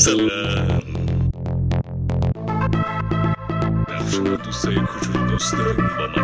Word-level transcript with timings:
سلام. 0.00 0.80
شما 4.10 4.36
دوستای 4.36 4.80
دوست 5.28 5.52
داریم 5.52 5.76
با 5.76 6.22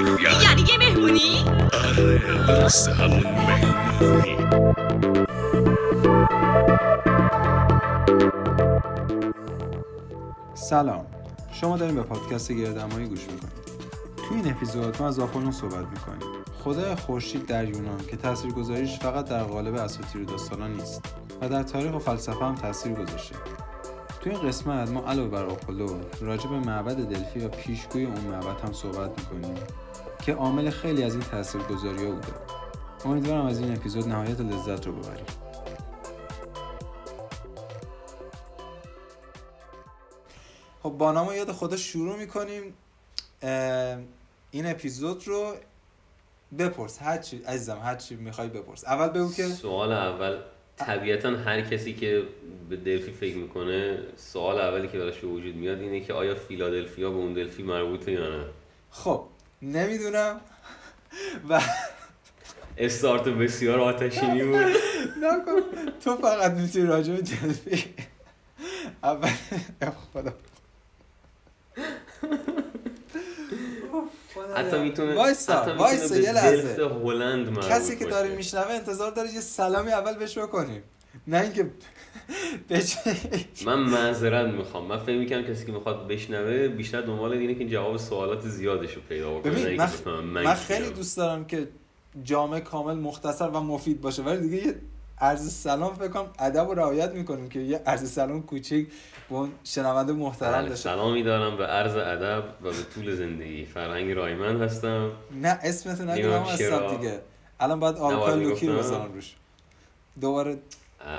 من 0.00 0.16
بیان 0.16 0.42
یعنی 0.42 0.62
یه 0.68 0.78
مهمونی؟ 0.78 1.44
آره 1.72 2.18
درسته 2.46 2.94
همون 2.94 3.20
مهمونی 3.20 4.36
سلام 10.54 11.06
شما 11.52 11.76
داریم 11.76 11.94
به 11.94 12.02
پادکست 12.02 12.52
گردمایی 12.52 13.06
گوش 13.06 13.20
می‌کنید. 13.20 13.52
تو 14.16 14.34
این 14.34 14.50
اپیزود 14.50 14.96
ما 15.02 15.08
از 15.08 15.18
آپولون 15.18 15.52
صحبت 15.52 15.74
می‌کنیم. 15.74 16.44
خدای 16.64 16.94
خورشید 16.94 17.46
در 17.46 17.68
یونان 17.68 18.00
که 18.10 18.16
تاثیرگذاریش 18.16 18.98
فقط 18.98 19.28
در 19.28 19.42
قالب 19.42 19.74
اساطیر 19.74 20.24
داستانا 20.24 20.66
نیست. 20.68 21.02
و 21.40 21.48
در 21.48 21.62
تاریخ 21.62 21.94
و 21.94 21.98
فلسفه 21.98 22.44
هم 22.44 22.54
تاثیر 22.54 22.92
گذاشته. 22.92 23.36
تو 24.20 24.30
این 24.30 24.48
قسمت 24.48 24.88
ما 24.88 25.00
علاوه 25.00 25.28
بر 25.28 25.44
آپولو 25.44 26.00
راجع 26.20 26.48
به 26.48 26.58
معبد 26.58 26.96
دلفی 26.96 27.40
و 27.40 27.48
پیشگوی 27.48 28.04
اون 28.04 28.20
معبد 28.20 28.60
هم 28.60 28.72
صحبت 28.72 29.10
می‌کنیم 29.18 29.54
که 30.22 30.34
عامل 30.34 30.70
خیلی 30.70 31.02
از 31.02 31.14
این 31.14 31.22
تاثیرگذاری 31.22 32.06
ها 32.06 32.12
بوده. 32.12 32.32
امیدوارم 33.04 33.46
از 33.46 33.60
این 33.60 33.76
اپیزود 33.76 34.08
نهایت 34.08 34.40
لذت 34.40 34.86
رو 34.86 34.92
ببرید 34.92 35.30
خب 40.82 40.90
با 40.90 41.12
نام 41.12 41.32
یاد 41.32 41.52
خدا 41.52 41.76
شروع 41.76 42.16
می‌کنیم. 42.16 42.74
این 44.50 44.66
اپیزود 44.66 45.28
رو 45.28 45.54
بپرس. 46.58 47.02
هر 47.02 47.18
چی 47.18 47.42
عزیزم 47.42 47.78
هر 47.78 47.94
چی 47.94 48.16
می‌خوای 48.16 48.48
بپرس. 48.48 48.84
اول 48.84 49.08
بگو 49.08 49.32
که 49.32 49.48
سوال 49.48 49.92
اول 49.92 50.38
طبیعتا 50.76 51.30
هر 51.30 51.60
کسی 51.60 51.94
که 51.94 52.22
به 52.68 52.76
دلفی 52.76 53.12
فکر 53.12 53.36
می‌کنه 53.36 53.98
سوال 54.16 54.60
اولی 54.60 54.88
که 54.88 54.98
براش 54.98 55.18
به 55.18 55.26
وجود 55.26 55.54
میاد 55.54 55.80
اینه 55.80 56.00
که 56.00 56.12
آیا 56.12 56.34
فیلادلفیا 56.34 57.10
به 57.10 57.16
اون 57.16 57.32
دلفی 57.32 57.62
مربوطه 57.62 58.12
یا 58.12 58.36
نه؟ 58.36 58.44
خب 58.90 59.24
نمی‌دونم. 59.62 60.40
و 61.48 61.60
استارت 62.78 63.28
بسیار 63.28 63.80
آتشینی 63.80 64.44
بود. 64.44 64.56
نکن 65.22 65.60
تو 66.04 66.16
فقط 66.16 66.52
می‌تونی 66.52 66.86
راجع 66.86 67.12
به 67.12 67.22
دلفی. 67.22 67.94
اول 69.02 69.30
خدا. 70.12 70.32
حتی 74.56 74.78
می‌تونه 74.78 75.14
وایسا 75.14 75.74
وایسا 75.78 76.16
یه 76.16 76.32
لحظه. 76.32 76.90
هلند 77.04 77.58
کسی 77.60 77.96
که 77.96 78.04
داره. 78.04 78.36
میشنوه 78.36 78.70
انتظار 78.70 79.10
داره 79.10 79.32
یه 79.34 79.40
سلامی 79.40 79.92
اول 79.92 80.14
بهش 80.14 80.38
بکنیم. 80.38 80.82
نه 81.26 81.40
اینکه 81.40 81.70
من 83.66 83.78
معذرت 83.78 84.54
می‌خوام. 84.54 84.86
من 84.86 84.98
فکر 84.98 85.18
می‌کنم 85.18 85.42
کسی 85.42 85.66
که 85.66 85.72
می‌خواد 85.72 86.08
بشنوه 86.08 86.68
بیشتر 86.68 87.00
دنبال 87.00 87.32
اینه 87.32 87.54
که 87.54 87.68
جواب 87.68 87.96
سوالات 87.96 88.46
زیادش 88.46 88.94
رو 88.94 89.02
پیدا 89.08 89.34
بکنه. 89.34 89.76
من, 90.06 90.24
من. 90.24 90.54
خیلی 90.54 90.90
دوست 90.90 91.16
دارم 91.16 91.44
که 91.44 91.68
جامع 92.24 92.60
کامل 92.60 92.94
مختصر 92.94 93.48
و 93.48 93.60
مفید 93.60 94.00
باشه 94.00 94.22
ولی 94.22 94.48
دیگه 94.48 94.66
یه 94.66 94.74
عرض 95.20 95.52
سلام 95.52 95.94
فکر 95.94 96.08
کنم 96.08 96.26
ادب 96.38 96.68
و 96.68 96.74
رعایت 96.74 97.10
می‌کنیم 97.10 97.48
که 97.48 97.60
یه 97.60 97.78
عرض 97.86 98.12
سلام 98.12 98.42
کوچیک 98.42 98.88
به 99.30 99.36
اون 99.36 99.52
شنونده 99.64 100.12
محترم 100.12 100.52
بله، 100.52 100.68
داشته 100.68 100.90
سلامی 100.90 101.22
دارم 101.22 101.56
به 101.56 101.66
عرض 101.66 101.96
ادب 101.96 102.44
و 102.62 102.64
به 102.64 102.82
طول 102.94 103.14
زندگی. 103.14 103.64
فرهنگ 103.64 104.12
رایمند 104.12 104.62
هستم. 104.62 105.12
نه 105.42 105.58
اسمتو 105.62 106.04
نگیرم 106.04 106.32
نیما 106.32 106.50
هستم. 106.50 106.96
دیگه. 106.96 107.20
الان 107.60 107.80
باید 107.80 107.96
آلکال 107.96 108.42
لوکی 108.42 108.66
رو. 108.66 108.78
بزنم 108.78 109.12
روش. 109.14 109.34
دوباره 110.20 110.58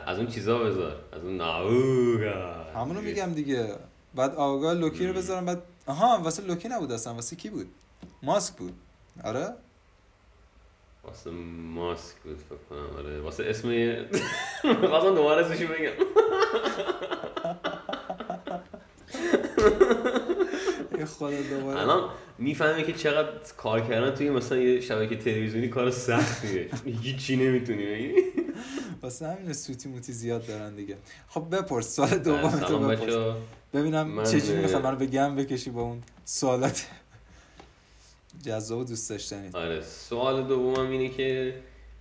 از 0.06 0.18
اون 0.18 0.28
چیزا 0.28 0.58
بذار. 0.58 0.96
از 1.14 1.24
اون 1.24 1.38
ناوگا. 1.38 2.54
همونو 2.76 3.02
میگم 3.02 3.34
دیگه. 3.34 3.76
بعد 4.16 4.36
آگاه 4.36 4.74
لوکی 4.74 5.08
رو 5.08 5.14
بذارم 5.14 5.46
بعد 5.46 5.62
آها 5.86 6.20
واسه 6.24 6.44
لوکی 6.44 6.70
نبود 6.70 6.92
اصلا 6.92 7.14
واسه 7.14 7.36
کی 7.36 7.50
بود؟ 7.50 7.68
ماسک 8.24 8.54
بود. 8.54 8.74
آره؟ 9.24 9.54
واسه 11.08 11.30
ماسک 11.76 12.16
بود 12.24 12.38
فکر 12.38 12.58
کنم 12.70 12.98
آره. 12.98 13.20
واسه 13.22 13.44
اسم 13.46 13.70
خواستم 14.90 15.16
دوباره 15.20 15.46
اسمشو 15.46 15.68
بگم. 15.68 16.06
خدا 21.06 21.42
دوباره. 21.42 21.80
الان 21.82 22.10
می‌فهمی 22.38 22.84
که 22.84 22.94
چقدر 22.94 23.30
کار 23.58 23.82
کردن 23.82 24.16
توی 24.16 24.30
مثلا 24.30 24.58
یه 24.58 24.82
شبکه 24.82 25.16
تلویزیونی 25.16 25.68
کار 25.68 25.92
سختیه. 25.92 26.70
هیچی 27.02 27.36
نمی‌تونی 27.36 27.86
بگی؟ 27.86 28.14
واسه 29.02 29.28
همین 29.28 29.54
سوتی 29.54 29.90
موتی 29.90 30.14
زیاد 30.14 30.48
دارن 30.48 30.76
دیگه. 30.76 30.98
خب 31.28 31.56
بپرس 31.56 31.96
سوال 31.96 32.10
دوم 32.18 32.50
تو 32.60 32.80
بپرس. 32.80 33.36
ببینم 33.74 34.08
من- 34.08 34.24
چجوری 34.24 34.62
می‌خوای 34.62 34.82
منو 34.82 34.96
به 34.96 35.06
گم 35.06 35.36
بکشی 35.36 35.70
با 35.70 35.82
اون 35.82 36.04
سوالات. 36.26 36.86
جذاب 38.46 38.80
و 38.80 38.84
دوست 38.84 39.10
داشتنی. 39.10 39.50
آره 39.54 39.82
سوال 39.82 40.48
دومم 40.48 40.90
اینه 40.90 41.10
که 41.10 41.56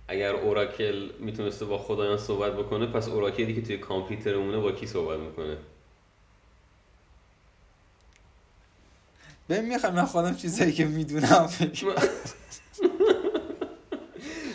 اگر 0.07 0.35
اوراکل 0.35 1.09
می‌تونسته 1.19 1.65
با 1.65 1.77
خدایان 1.77 2.17
صحبت 2.17 2.53
بکنه 2.53 2.85
پس 2.85 3.07
اوراکلی 3.07 3.55
که 3.55 3.61
توی 3.61 3.77
کامپیوترمونه 3.77 4.57
با 4.57 4.71
کی 4.71 4.87
صحبت 4.87 5.19
می‌کنه؟ 5.19 5.57
ببین 9.49 9.65
می‌خوام 9.65 9.93
من 9.93 10.05
خودم 10.05 10.35
چیزایی 10.35 10.71
که 10.71 10.85
می‌دونم. 10.85 11.49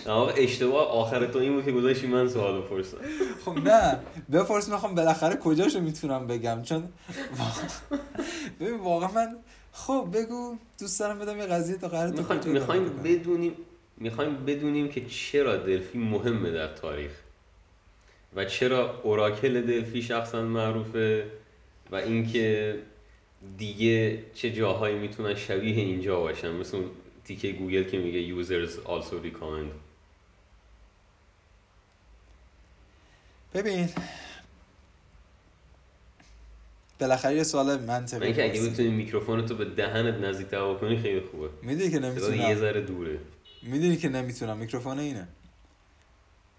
آقا 0.06 0.30
اشتباه. 0.30 0.88
آخر 0.88 1.26
تو 1.26 1.38
این 1.38 1.54
بود 1.54 1.64
که 1.64 1.72
گذاشتی 1.72 2.06
من 2.06 2.28
سوال 2.28 2.60
بپرسم 2.60 2.96
خب 3.44 3.68
نه. 3.68 3.98
بپرس 4.32 4.68
می‌خوام 4.68 4.94
بالاخره 4.94 5.36
کجاشو 5.36 5.80
می‌تونم 5.80 6.26
بگم؟ 6.26 6.62
چون 6.62 6.88
ببین 8.60 8.80
واقعا 8.80 9.10
من 9.12 9.36
خب 9.72 10.08
بگو. 10.12 10.56
دوست 10.80 11.00
دارم 11.00 11.18
بدم 11.18 11.38
یه 11.38 11.46
قضیه 11.46 11.76
تا 11.76 11.88
قرار 11.88 12.10
تو 12.10 12.50
می‌خوایم. 12.50 12.84
بدونیم 13.04 13.52
می‌خوایم 13.96 14.44
بدونیم 14.44 14.88
که 14.88 15.06
چرا 15.06 15.56
دلفی 15.56 15.98
مهمه 15.98 16.50
در 16.50 16.74
تاریخ. 16.74 17.12
و 18.36 18.44
چرا 18.44 19.00
اوراکل 19.02 19.60
دلفی 19.62 20.02
شخصا 20.02 20.42
معروفه 20.42 21.26
و 21.90 21.96
اینکه 21.96 22.78
دیگه 23.58 24.18
چه 24.34 24.50
جاهایی 24.50 24.98
می‌تونن 24.98 25.34
شبیه 25.34 25.76
اینجا 25.76 26.20
باشن؟ 26.20 26.52
مثل 26.52 26.78
تیکه 27.24 27.52
گوگل 27.52 27.82
که 27.82 27.98
میگه 27.98 28.42
users 28.44 28.70
also 28.86 29.14
recommend. 29.26 29.91
ببین 33.54 33.88
بالاخره 37.00 37.36
یه 37.36 37.42
سوال 37.42 37.80
من 37.80 37.86
منطقی 37.86 38.24
اینکه 38.26 38.44
اگه 38.44 38.52
پرسی. 38.52 38.70
بتونی 38.70 38.88
میکروفون 38.90 39.46
تو 39.46 39.56
به 39.56 39.64
دهنت 39.64 40.14
نزدیک 40.14 40.48
بکنی 40.48 40.98
خیلی 40.98 41.20
خوبه. 41.20 41.48
می‌دونی 41.62 41.90
که 41.90 41.96
صدا 41.96 42.06
یه 42.08 42.12
نمی‌تونم 42.12 42.54
ذره 42.54 42.80
دوره. 42.80 43.18
می‌دونی 43.62 43.96
که 43.96 44.08
نمی‌تونم. 44.08 44.56
میکروفون 44.56 44.98
اینه. 44.98 45.28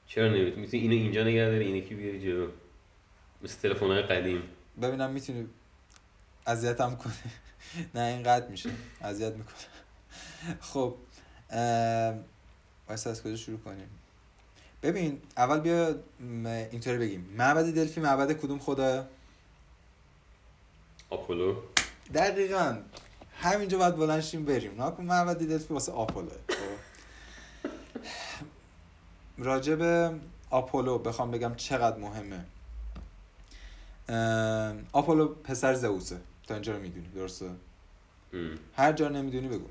چرا 0.08 0.28
نمی‌تونی 0.28 0.62
می‌تونی 0.62 0.84
اینو 0.84 0.96
اینجا 0.96 1.24
نگه 1.24 1.46
داری 1.46 1.66
اینو 1.66 1.88
کی 1.88 1.96
بیاری 1.96 2.22
جلو. 2.22 2.48
مثل 3.44 3.60
تلفن 3.62 3.86
های 3.86 4.02
قدیم. 4.02 4.44
ببینم 4.81 5.12
می‌تونی 5.12 5.48
اذیتم 6.48 6.96
کنه 6.96 7.14
نه 7.96 8.02
این 8.02 8.24
قد 8.24 8.50
میشه. 8.50 8.70
اذیت 9.02 9.34
می‌کنه 9.34 9.56
خب 10.72 10.96
واسه 12.90 13.10
از 13.10 13.24
کجا 13.24 13.36
شروع 13.36 13.60
کنیم؟ 13.60 13.90
ببین 14.83 15.21
اول 15.38 15.59
بیا 15.59 15.95
اینطوری 16.71 16.97
بگیم. 16.97 17.29
معبد 17.38 17.73
دلفی 17.73 18.01
معبد 18.01 18.31
کدوم 18.31 18.59
خدا؟ 18.59 19.07
آپولو. 21.09 21.55
دقیقا. 22.13 22.77
همینجا 23.39 23.77
باید 23.77 23.95
بلنشیم 23.95 24.45
بریم. 24.45 24.75
ناکن 24.75 25.03
معبد 25.03 25.38
دلفی 25.38 25.73
واسه 25.73 25.91
آپولو 25.91 26.29
راجع 29.38 29.75
به 29.75 30.19
آپولو 30.50 30.97
بخوام 30.97 31.31
بگم 31.31 31.56
چقدر 31.56 31.97
مهمه. 31.97 32.45
آپولو 34.91 35.27
پسر 35.27 35.74
زئوسه. 35.74 36.18
تا 36.47 36.53
اینجا 36.53 36.74
رو 36.74 36.79
می‌دونی 36.79 37.07
درسته. 37.07 37.50
هر 38.75 38.94
جا 38.94 39.09
نمی‌دونی 39.09 39.47
بگو. 39.47 39.68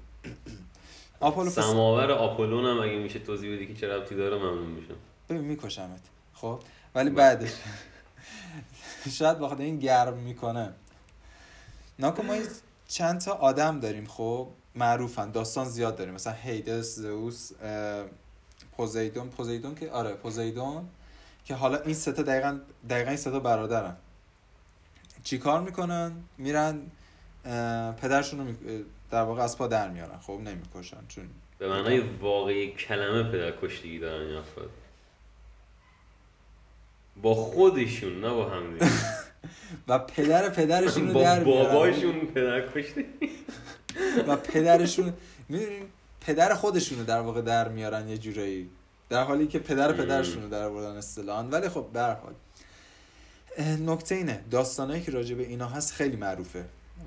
آپولو 1.23 1.51
سماور 1.51 2.11
آپولون 2.13 2.65
هم 2.65 2.81
اگه 2.81 2.99
میشه 2.99 3.19
توضیح 3.19 3.57
بدی 3.57 3.67
که 3.67 3.75
چه 3.75 3.89
ربطی 3.89 4.15
داره 4.15 4.37
ممنون 4.37 4.67
میشم. 4.67 4.95
ببین 5.29 5.41
میکشمت. 5.43 6.01
خب؟ 6.35 6.61
ولی 6.95 7.11
بله. 7.11 7.17
بعدش 7.17 7.53
شاید 9.19 9.39
بخاطر 9.39 9.63
این 9.63 9.79
گرم 9.79 10.15
می‌کنه. 10.15 10.73
ناکن 11.99 12.27
ما 12.27 12.35
چند 12.89 13.21
تا 13.21 13.33
آدم 13.33 13.81
داریم 13.81 14.07
خب؟ 14.07 14.49
معروفن 14.75 15.31
داستان 15.31 15.65
زیاد 15.69 15.97
داریم. 15.97 16.15
مثلا 16.15 16.33
هیدس 16.33 16.95
زئوس 16.97 17.53
پوزیدون. 18.77 19.29
پوزیدون 19.29 19.75
که 19.75 19.91
آره 19.91 20.15
پوزیدون 20.15 20.89
که 21.45 21.55
حالا 21.55 21.81
این 21.81 21.95
سه 21.95 22.13
تا 22.13 22.23
دقیقا 22.23 22.59
دقیقا 22.91 23.09
این 23.09 23.17
سه 23.19 23.31
تا 23.31 23.41
برادرن. 23.41 23.97
چیکار 25.25 25.61
می‌کنن؟ 25.61 26.13
میرن 26.39 26.81
پدرشون 28.01 28.39
رو 28.39 28.45
می- 28.45 28.85
در 29.13 29.23
واقع 29.23 29.43
از 29.43 29.59
پا 29.59 29.67
در 29.67 29.89
میارن. 29.89 30.19
خب 30.19 30.41
نمی‌کشن 30.45 30.97
چون 31.09 31.25
به 31.59 31.69
معنای 31.69 32.01
واقعی 32.01 32.73
کلمه 32.73 33.23
پدر 33.23 33.53
کشتگی 33.63 33.99
دارن 33.99 34.27
این 34.27 34.37
افراد. 34.37 34.71
با 37.23 37.35
خودشون 37.35 38.21
نه 38.21 38.31
با 38.31 38.49
هم 38.49 38.63
و 39.89 39.99
پدر 39.99 40.49
پدرشون 40.49 41.09
رو 41.09 41.15
با 41.15 41.23
در 41.23 41.45
میارن. 41.45 41.73
باباشون 41.73 42.27
پدر 42.27 42.69
کشته 42.69 43.05
و 44.29 44.37
پدرشون 44.37 45.13
می‌دونیم 45.49 45.87
پدر 46.21 46.55
خودشون 46.55 46.99
رو 46.99 47.05
در 47.05 47.21
واقع 47.21 47.41
در 47.41 47.69
میارن 47.69 48.09
یه 48.09 48.19
جورایی. 48.19 48.71
در 49.09 49.25
حالی 49.25 49.47
که 49.47 49.59
پدر 49.59 49.93
پدرشون 49.93 50.43
رو 50.43 50.49
در 50.49 50.69
بردن 50.69 50.97
اصطلاحا. 50.97 51.43
ولی 51.43 51.69
خب 51.69 51.87
به 51.93 52.01
هر 52.01 52.15
حال. 52.15 52.35
اه، 53.57 53.77
نکته 53.77 54.15
اینه 54.15 54.41
داستانایی 54.51 55.03
که 55.03 55.11
راجع 55.11 55.35
به 55.35 55.43
اینا 55.43 55.69
هست 55.69 55.93
خیلی 55.93 56.17
معروفه. 56.17 56.65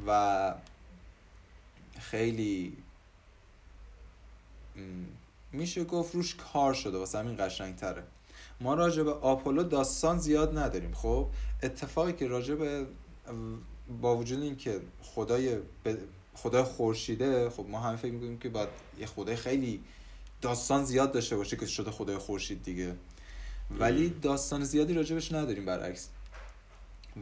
و 0.08 0.54
خیلی 2.00 2.78
میشه 5.52 5.84
گفت 5.84 6.16
روش 6.16 6.36
کار 6.36 6.74
شده 6.74 6.98
واسه 6.98 7.20
همین 7.20 7.36
قشنگ 7.40 7.76
تره 7.76 8.04
ما 8.62 8.74
راجع 8.74 9.04
به 9.04 9.12
آپولو 9.14 9.64
داستان 9.64 10.20
زیاد 10.20 10.58
نداریم. 10.58 10.94
خب 10.94 11.28
اتفاقی 11.64 12.14
که 12.14 12.28
راجع 12.28 12.56
به 12.56 12.86
با 14.02 14.18
وجود 14.18 14.42
اینکه 14.42 14.82
خدای 15.02 15.56
ب- 15.56 15.98
خدای 16.34 16.64
خورشیده 16.64 17.50
خب 17.50 17.66
ما 17.70 17.80
همه 17.80 17.98
فکر 17.98 18.12
می‌کنیم 18.12 18.40
که 18.40 18.50
باید 18.50 18.70
یه 19.00 19.06
خدای 19.06 19.36
خیلی 19.36 19.84
داستان 20.42 20.86
زیاد 20.86 21.12
داشته 21.12 21.38
باشه 21.38 21.58
که 21.58 21.66
شده 21.66 21.92
خدای 21.92 22.18
خورشید 22.18 22.64
دیگه. 22.64 22.96
ولی 23.80 24.10
داستان 24.10 24.64
زیادی 24.64 24.94
راجبش 24.94 25.32
نداریم 25.32 25.66
برعکس. 25.66 26.10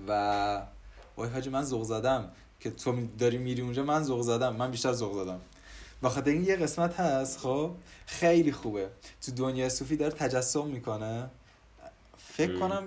و 0.08 0.62
وای 1.18 1.30
حاجی 1.30 1.50
من 1.50 1.64
ذوق 1.64 1.84
زدم. 1.84 2.32
که 2.64 2.72
تو 2.72 3.08
داری 3.20 3.38
میری 3.38 3.62
اونجا 3.62 3.84
من 3.84 4.04
ذوق 4.04 4.22
زدم 4.22 4.56
من 4.56 4.72
بیشتر 4.72 4.94
ذوق 4.94 5.24
زدم. 5.24 5.40
بخاطر 6.04 6.32
این 6.32 6.46
یه 6.46 6.56
قسمت 6.56 7.00
هست 7.00 7.40
خب؟ 7.40 7.72
خیلی 8.06 8.52
خوبه. 8.52 8.90
تو 9.22 9.32
دنیا 9.32 9.70
صوفی 9.70 9.98
داره 9.98 10.14
تجسم 10.14 10.68
می‌کنه. 10.68 11.30
فکر. 12.18 12.60
کنم 12.60 12.84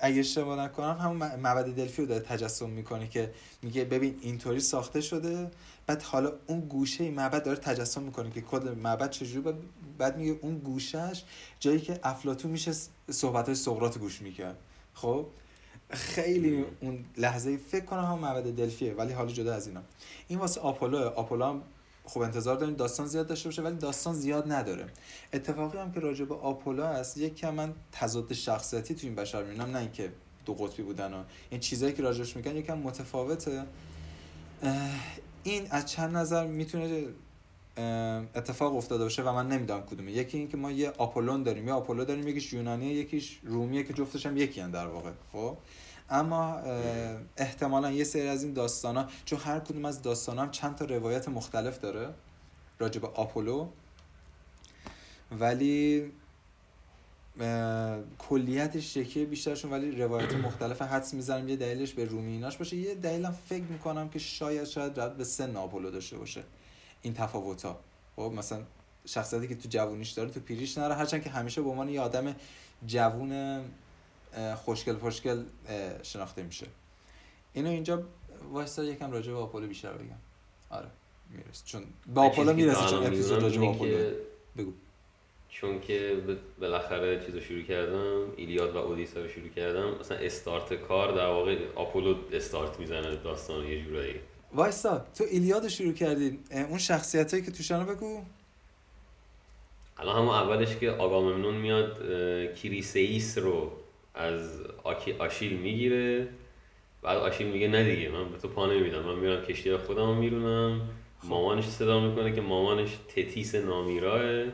اگه 0.00 0.20
اشتباه 0.20 0.58
نکنم 0.58 0.98
همون 1.00 1.16
معبد 1.16 1.74
دلفی 1.74 2.02
رو 2.02 2.08
داره 2.08 2.20
تجسم 2.20 2.70
می‌کنه 2.70 3.08
که 3.08 3.30
میگه 3.62 3.84
ببین 3.84 4.18
اینطوری 4.20 4.60
ساخته 4.60 5.00
شده. 5.00 5.50
بعد 5.86 6.02
حالا 6.02 6.32
اون 6.46 6.60
گوشه 6.60 7.10
معبد 7.10 7.44
داره 7.44 7.58
تجسم 7.58 8.02
می‌کنه 8.02 8.30
که 8.30 8.40
کد 8.40 8.68
معبد 8.78 9.10
چجوری 9.10 9.40
بعد, 9.40 9.54
بعد 9.98 10.16
میگه 10.16 10.38
اون 10.42 10.58
گوشش 10.58 11.22
جایی 11.60 11.80
که 11.80 12.00
افلاطون 12.02 12.50
میشه 12.50 12.72
صحبت 13.10 13.46
های 13.46 13.54
سقراط 13.54 13.98
گوش 13.98 14.22
می‌کرد. 14.22 14.56
خب؟ 14.94 15.26
خیلی 15.90 16.64
اون 16.80 17.04
لحظه 17.16 17.56
فکر 17.56 17.84
کنم 17.84 18.04
هم 18.04 18.18
معبد 18.18 18.56
دلفیه 18.56 18.94
ولی 18.94 19.12
حالا 19.12 19.32
جدا 19.32 19.54
از 19.54 19.68
اینا. 19.68 19.82
این 20.28 20.38
واسه 20.38 20.60
آپولو 20.60 20.98
آپولو 20.98 21.44
هم 21.44 21.62
خب 22.04 22.20
انتظار 22.20 22.56
داریم 22.56 22.74
داستان 22.74 23.06
زیاد 23.06 23.26
داشته 23.26 23.48
باشه 23.48 23.62
ولی 23.62 23.76
داستان 23.76 24.14
زیاد 24.14 24.52
نداره. 24.52 24.86
اتفاقی 25.32 25.78
هم 25.78 25.92
که 25.92 26.00
راجع 26.00 26.24
به 26.24 26.34
آپولو 26.34 27.02
یکی 27.16 27.46
هم 27.46 27.54
من 27.54 27.74
تضاد 27.92 28.32
شخصیتی 28.32 28.94
تو 28.94 29.06
این 29.06 29.16
بشر 29.16 29.42
می‌بینم 29.42 29.70
نه 29.70 29.78
اینکه 29.78 30.12
دو 30.44 30.54
قطبی 30.54 30.82
بودن 30.82 31.14
و 31.14 31.22
این 31.50 31.60
چیزایی 31.60 31.92
که 31.92 32.02
راجعش 32.02 32.36
میگن 32.36 32.56
یکم 32.56 32.78
متفاوته. 32.78 33.64
این 35.42 35.66
از 35.70 35.86
چند 35.86 36.16
نظر 36.16 36.46
می‌تونه 36.46 37.06
اتفاق 38.34 38.76
افتاده 38.76 39.04
باشه 39.04 39.22
و 39.22 39.32
من 39.32 39.48
نمی‌دونم 39.48 39.82
کدومه. 39.82 40.12
یکی 40.12 40.38
این 40.38 40.48
که 40.48 40.56
ما 40.56 40.70
یه 40.70 40.90
آپولون 40.90 41.42
داریم. 41.42 41.68
یه 41.68 41.74
آپولو 41.74 42.04
داریم 42.04 42.28
یکیش 42.28 42.52
یونانیه 42.52 42.94
یکیش 42.94 43.38
رومیه 43.42 43.82
که 43.82 43.92
جفتش 43.92 44.26
هم 44.26 44.36
یکی 44.36 44.60
هن 44.60 44.70
در 44.70 44.86
واقع. 44.86 45.10
خب؟ 45.32 45.56
اما 46.10 46.58
احتمالا 47.36 47.90
یه 47.90 48.04
سری 48.04 48.28
از 48.28 48.44
این 48.44 48.52
داستان 48.52 49.08
چون 49.24 49.38
هر 49.38 49.60
کدوم 49.60 49.84
از 49.84 50.02
داستان 50.02 50.38
هم 50.38 50.50
چند 50.50 50.74
تا 50.74 50.84
روایت 50.84 51.28
مختلف 51.28 51.78
داره 51.78 52.14
راجع 52.78 53.00
به 53.00 53.06
آپولو. 53.06 53.68
ولی 55.40 56.12
کلیتش 58.18 58.96
یکی 58.96 59.24
بیشترشون 59.24 59.70
ولی 59.70 59.90
روایت 59.90 60.32
مختلف 60.32 60.82
حدس 60.82 61.14
می‌زنم 61.14 61.48
یه 61.48 61.56
دلیلش 61.56 61.92
به 61.92 62.04
رومیناش 62.04 62.56
باشه. 62.56 62.76
یه 62.76 62.94
دلیلم 62.94 63.36
فکر 63.48 63.62
می‌کنم 63.62 64.08
که 64.08 64.18
شاید 64.18 64.64
شاید 64.64 65.00
رد 65.00 65.16
به 65.16 65.24
سن 65.24 65.56
آپولو 65.56 65.90
داشته 65.90 66.18
باشه. 66.18 66.42
این 67.04 67.14
تفاوت 67.14 67.62
ها 67.62 67.80
خب 68.16 68.32
مثلا 68.36 68.62
شخصیتی 69.06 69.48
که 69.48 69.54
تو 69.54 69.68
جوونیش 69.68 70.10
داره 70.10 70.30
تو 70.30 70.40
پیریش 70.40 70.78
نره 70.78 70.94
هرچند 70.94 71.22
که 71.22 71.30
همیشه 71.30 71.62
به 71.62 71.70
عنوان 71.70 71.88
یه 71.88 72.00
آدم 72.00 72.36
جوون 72.86 73.60
خوشگل 74.64 74.96
خوشگل 74.96 75.42
شناخته 76.02 76.42
میشه. 76.42 76.66
اینو 77.52 77.70
اینجا 77.70 78.02
وایسا 78.52 78.84
یکم 78.84 79.12
راجع 79.12 79.32
به 79.32 79.38
آپولو 79.38 79.66
بیشتر 79.66 79.92
بگم. 79.92 80.18
آره 80.70 80.88
می‌رسه. 81.30 81.62
چون 81.66 81.82
به 82.14 82.20
آپولو 82.20 82.52
می‌رسه 82.52 82.86
چون 82.90 83.06
اپیزود 83.06 83.42
راجع 83.42 83.60
به 83.60 83.66
آپولو. 83.66 84.10
بگو. 84.56 84.72
چون 85.48 85.80
که 85.80 86.22
بالاخره 86.60 87.24
چیز 87.26 87.34
رو 87.34 87.40
شروع 87.40 87.62
کردم 87.62 88.32
ایلیاد 88.36 88.76
و 88.76 88.78
اودیسا 88.78 89.20
رو 89.20 89.28
شروع 89.28 89.48
کردم. 89.48 89.98
مثلا 90.00 90.18
استارت 90.18 90.74
کار 90.74 91.16
در 91.16 91.26
واقع 91.26 91.58
آپولو 91.74 92.14
استارت 92.32 92.80
می‌زنه 92.80 93.16
داستان 93.16 93.66
یه 93.66 93.84
جورایی. 93.84 94.20
وایسا 94.54 95.06
تو 95.18 95.24
ایلیاد 95.30 95.68
شروع 95.68 95.92
کردی. 95.92 96.38
اون 96.50 96.78
شخصیت 96.78 97.30
هایی 97.30 97.44
که 97.44 97.50
توشن 97.50 97.80
رو 97.86 97.94
بگو. 97.94 98.22
الان 99.98 100.16
همون 100.16 100.34
اولش 100.34 100.76
که 100.76 100.90
آگاممنون 100.90 101.54
میاد 101.54 102.02
اه، 102.02 102.46
کریسئیس 102.54 103.38
رو 103.38 103.72
از 104.14 104.60
آکی 104.84 105.12
آشیل 105.12 105.52
می‌گیره. 105.52 106.28
بعد 107.02 107.18
آشیل 107.18 107.46
میگه 107.46 107.68
نه 107.68 107.94
دیگه 107.94 108.08
من 108.08 108.28
به 108.28 108.38
تو 108.38 108.48
پا 108.48 108.66
نمیدم. 108.66 109.02
من 109.02 109.14
میرم 109.18 109.42
کشتی 109.42 109.76
خودم 109.76 110.06
رو 110.06 110.14
میرونم. 110.14 110.80
مامانش 111.24 111.68
صدا 111.68 112.00
می‌کنه 112.00 112.32
که 112.32 112.40
مامانش 112.40 112.90
تتیس 113.08 113.54
نامیراه. 113.54 114.44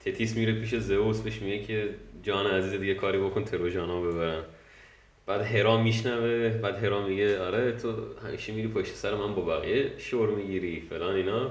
تتیس 0.00 0.36
میره 0.36 0.60
پیش 0.60 0.74
زئوس 0.74 1.20
بهش 1.20 1.42
میگه 1.42 1.64
که 1.64 1.94
جان 2.22 2.46
عزیز 2.46 2.80
دیگه 2.80 2.94
کاری 2.94 3.18
بکن 3.18 3.44
تروژانا 3.44 4.00
ببرن. 4.00 4.42
بعد 5.26 5.40
هرا 5.40 5.82
میشنوه 5.82 6.48
بعد 6.48 6.84
هرا 6.84 7.06
میگه 7.06 7.40
آره 7.40 7.72
تو 7.72 7.92
همیشه 8.28 8.52
میری 8.52 8.68
پشت 8.68 8.94
سر 8.94 9.14
من 9.14 9.34
با 9.34 9.42
بقیه 9.42 9.92
شور 9.98 10.28
می‌گیری. 10.30 10.80
فلان 10.90 11.14
اینا. 11.14 11.50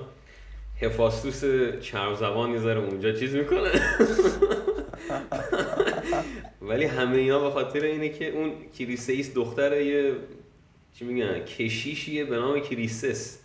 هفاستوس 0.81 1.43
چرب 1.81 2.15
زبان 2.15 2.51
یه 2.51 2.59
ذره 2.59 2.79
اونجا 2.79 3.11
چیز 3.11 3.35
می‌کنه. 3.35 3.69
ولی 6.69 6.85
همه 6.85 7.17
اینا 7.17 7.39
به 7.39 7.49
خاطر 7.49 7.79
اینه 7.83 8.09
که 8.09 8.29
اون 8.29 8.51
کریسیس 8.77 9.33
دختر 9.33 9.81
یه 9.81 10.13
چی 10.99 11.05
میگن 11.05 11.39
کشیشیه 11.39 12.25
به 12.25 12.35
نام 12.35 12.59
کریسس 12.59 13.39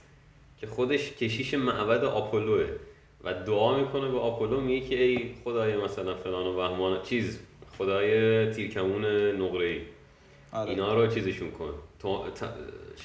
که 0.61 0.67
خودش 0.67 1.13
کشیش 1.13 1.55
معبد 1.55 2.05
آپولوه. 2.05 2.67
و 3.25 3.35
دعا 3.35 3.79
می‌کنه 3.79 4.09
به 4.09 4.19
آپولو 4.19 4.61
میگه 4.61 4.89
که 4.89 5.03
ای 5.03 5.31
خدای 5.45 5.77
مثلا 5.77 6.15
فلان 6.15 6.47
و 6.47 6.57
بهمان 6.57 7.03
چیز 7.03 7.39
خدای 7.79 8.51
تیرکمون 8.51 9.05
نقره 9.31 9.81
آره. 10.53 10.71
اینا 10.71 10.95
رو 10.95 11.15
چیزشون 11.15 11.51
کن. 11.51 11.75
تو... 11.99 12.25
ت... 12.31 12.45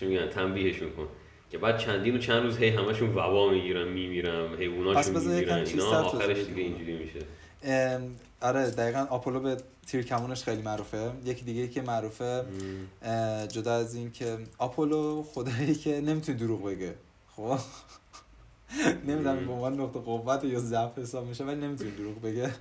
میگن؟ 0.01 0.29
تنبیهشون 0.29 0.89
کن. 0.89 1.07
که 1.51 1.57
بعد 1.57 1.77
چندین 1.77 2.15
و 2.15 2.17
چند 2.17 2.43
روز 2.43 2.57
هی 2.57 2.69
همشون 2.69 3.09
وبا 3.09 3.50
می‌گیرن 3.50 3.88
میمیرن 3.88 4.55
حیواناشون 4.55 5.27
میمیرن 5.27 5.65
چیز 5.65 5.83
اینا 5.83 6.03
آخرش 6.03 6.38
دیگه. 6.38 6.62
اینجوری 6.62 6.97
میشه. 6.97 7.19
آره 8.41 8.69
دقیقا 8.69 9.07
آپولو 9.09 9.39
به 9.39 9.57
تیر 9.88 10.03
کمونش 10.03 10.43
خیلی 10.43 10.62
معروفه. 10.62 11.12
یکی 11.25 11.45
دیگه 11.45 11.67
که 11.67 11.81
معروفه 11.81 12.43
جدا 13.51 13.73
از 13.73 13.95
این 13.95 14.12
که 14.12 14.38
آپولو 14.57 15.23
خدایی 15.23 15.75
که 15.75 16.01
نمی‌تونه 16.01 16.38
دروغ 16.38 16.63
بگه. 16.63 16.93
خب؟ 17.35 17.57
نمی‌دونم. 19.07 19.45
به 19.45 19.51
عنوان 19.51 19.79
نقطه 19.81 20.00
قوت 20.00 20.43
یا 20.43 20.59
ضعف 20.59 20.97
حساب 20.97 21.27
میشه 21.27 21.43
ولی 21.43 21.62
نمی‌تونه 21.62 21.91
دروغ 21.91 22.21
بگه. 22.21 22.51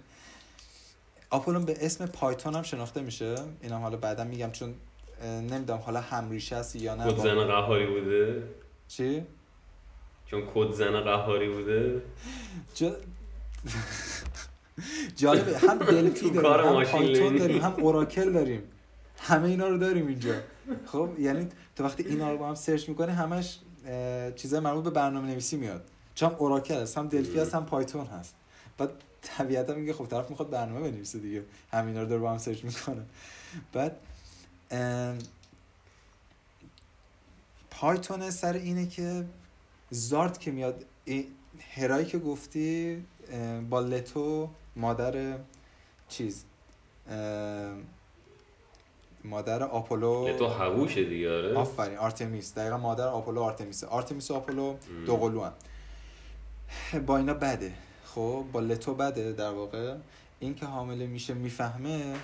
آپولو 1.33 1.61
به 1.61 1.77
اسم 1.81 2.07
پایتون 2.07 2.55
هم 2.55 2.63
شناخته 2.63 3.01
میشه. 3.01 3.35
اینم 3.63 3.81
حالا 3.81 3.97
بعدا 3.97 4.25
میگم 4.25 4.51
چون 4.51 4.75
نمی‌دونم 5.25 5.79
حالا 5.79 6.01
همریشه 6.01 6.57
است 6.57 6.77
یا 6.77 6.95
نه. 6.95 7.13
کد 7.13 7.17
زن 7.17 7.45
قهاری 7.45 7.87
بوده؟ 7.87 8.43
چی؟ 8.89 9.23
چون 10.27 10.43
کد 10.55 10.73
زن 10.73 11.01
قهاری 11.01 11.49
بوده؟ 11.49 12.03
جا... 12.75 12.93
جالبه 15.17 15.59
هم 15.59 15.79
Delphi 15.95 16.31
داریم 16.31 16.67
هم 16.67 16.85
Python. 16.85 17.37
داریم 17.37 17.63
هم 17.63 17.75
Oracle 17.79 18.33
داریم. 18.33 18.63
همه 19.19 19.49
اینا 19.49 19.69
رو 19.69 19.79
داریم 19.79 20.07
اینجا. 20.07 20.35
خب 20.87 21.09
یعنی 21.19 21.49
تو 21.77 21.85
وقتی 21.85 22.03
اینا 22.03 22.33
رو 22.33 22.39
با 22.39 22.49
هم 22.49 22.55
سرچ 22.55 22.89
می‌کنی 22.89 23.13
همش 23.13 23.59
چیزای 24.37 24.61
مربوط 24.61 24.85
به 24.85 24.91
برنامه 24.91 25.29
نویسی 25.29 25.57
میاد. 25.57 25.85
چون 26.15 26.31
هم 26.31 26.37
Oracle 26.39 26.75
هست 26.75 26.99
هم 26.99 27.09
Delphi 27.09 27.39
هست 27.39 27.55
هم 27.55 27.67
Python 27.67 28.07
هست. 28.07 28.35
بعد 28.79 28.91
طبیعتا 29.23 29.75
میگه 29.75 29.93
خب 29.93 30.07
طرف 30.07 30.31
می‌خواد 30.31 30.51
برنامه 30.51 30.91
بنویسه 30.91 31.19
دیگه. 31.19 31.43
همینا 31.73 32.03
رو 32.03 32.09
داره 32.09 32.21
با 32.21 32.31
هم 32.31 32.39
سرچ 32.39 32.65
می‌کنه 32.65 33.03
بعد 33.73 33.97
Python 37.71 38.31
سر 38.31 38.53
اینه 38.53 38.87
که 38.87 39.25
زارد 39.91 40.39
که 40.39 40.51
میاد 40.51 40.85
ای- 41.05 41.27
هرایی 41.75 42.07
که 42.07 42.19
گفتی 42.19 43.05
با 43.71 43.81
لتو 43.81 44.51
مادر 44.77 45.39
چیز 46.09 46.45
مادر 49.25 49.63
آپولو. 49.63 50.39
تو 50.39 50.47
هووشه 50.47 51.05
دیگه 51.05 51.37
آره. 51.37 51.55
آفرین 51.55 51.99
آرتمیس. 51.99 52.55
دقیقا 52.55 52.77
مادر 52.79 53.07
آپولو 53.09 53.43
آرتمیسه. 53.43 53.87
آرتمیس 53.87 54.31
و 54.31 54.35
آپولو. 54.35 54.77
دو 55.07 55.17
قلو 55.17 55.45
هم. 55.45 55.53
با 57.07 57.17
اینا 57.19 57.35
بده. 57.35 57.73
خب 58.15 58.45
با 58.53 58.61
لتو 58.61 58.95
بده 58.95 59.33
در 59.33 59.51
واقع. 59.51 59.97
این 60.41 60.55
که 60.55 60.67
حامله 60.67 61.07
میشه 61.07 61.35
می‌فهمه 61.35 62.15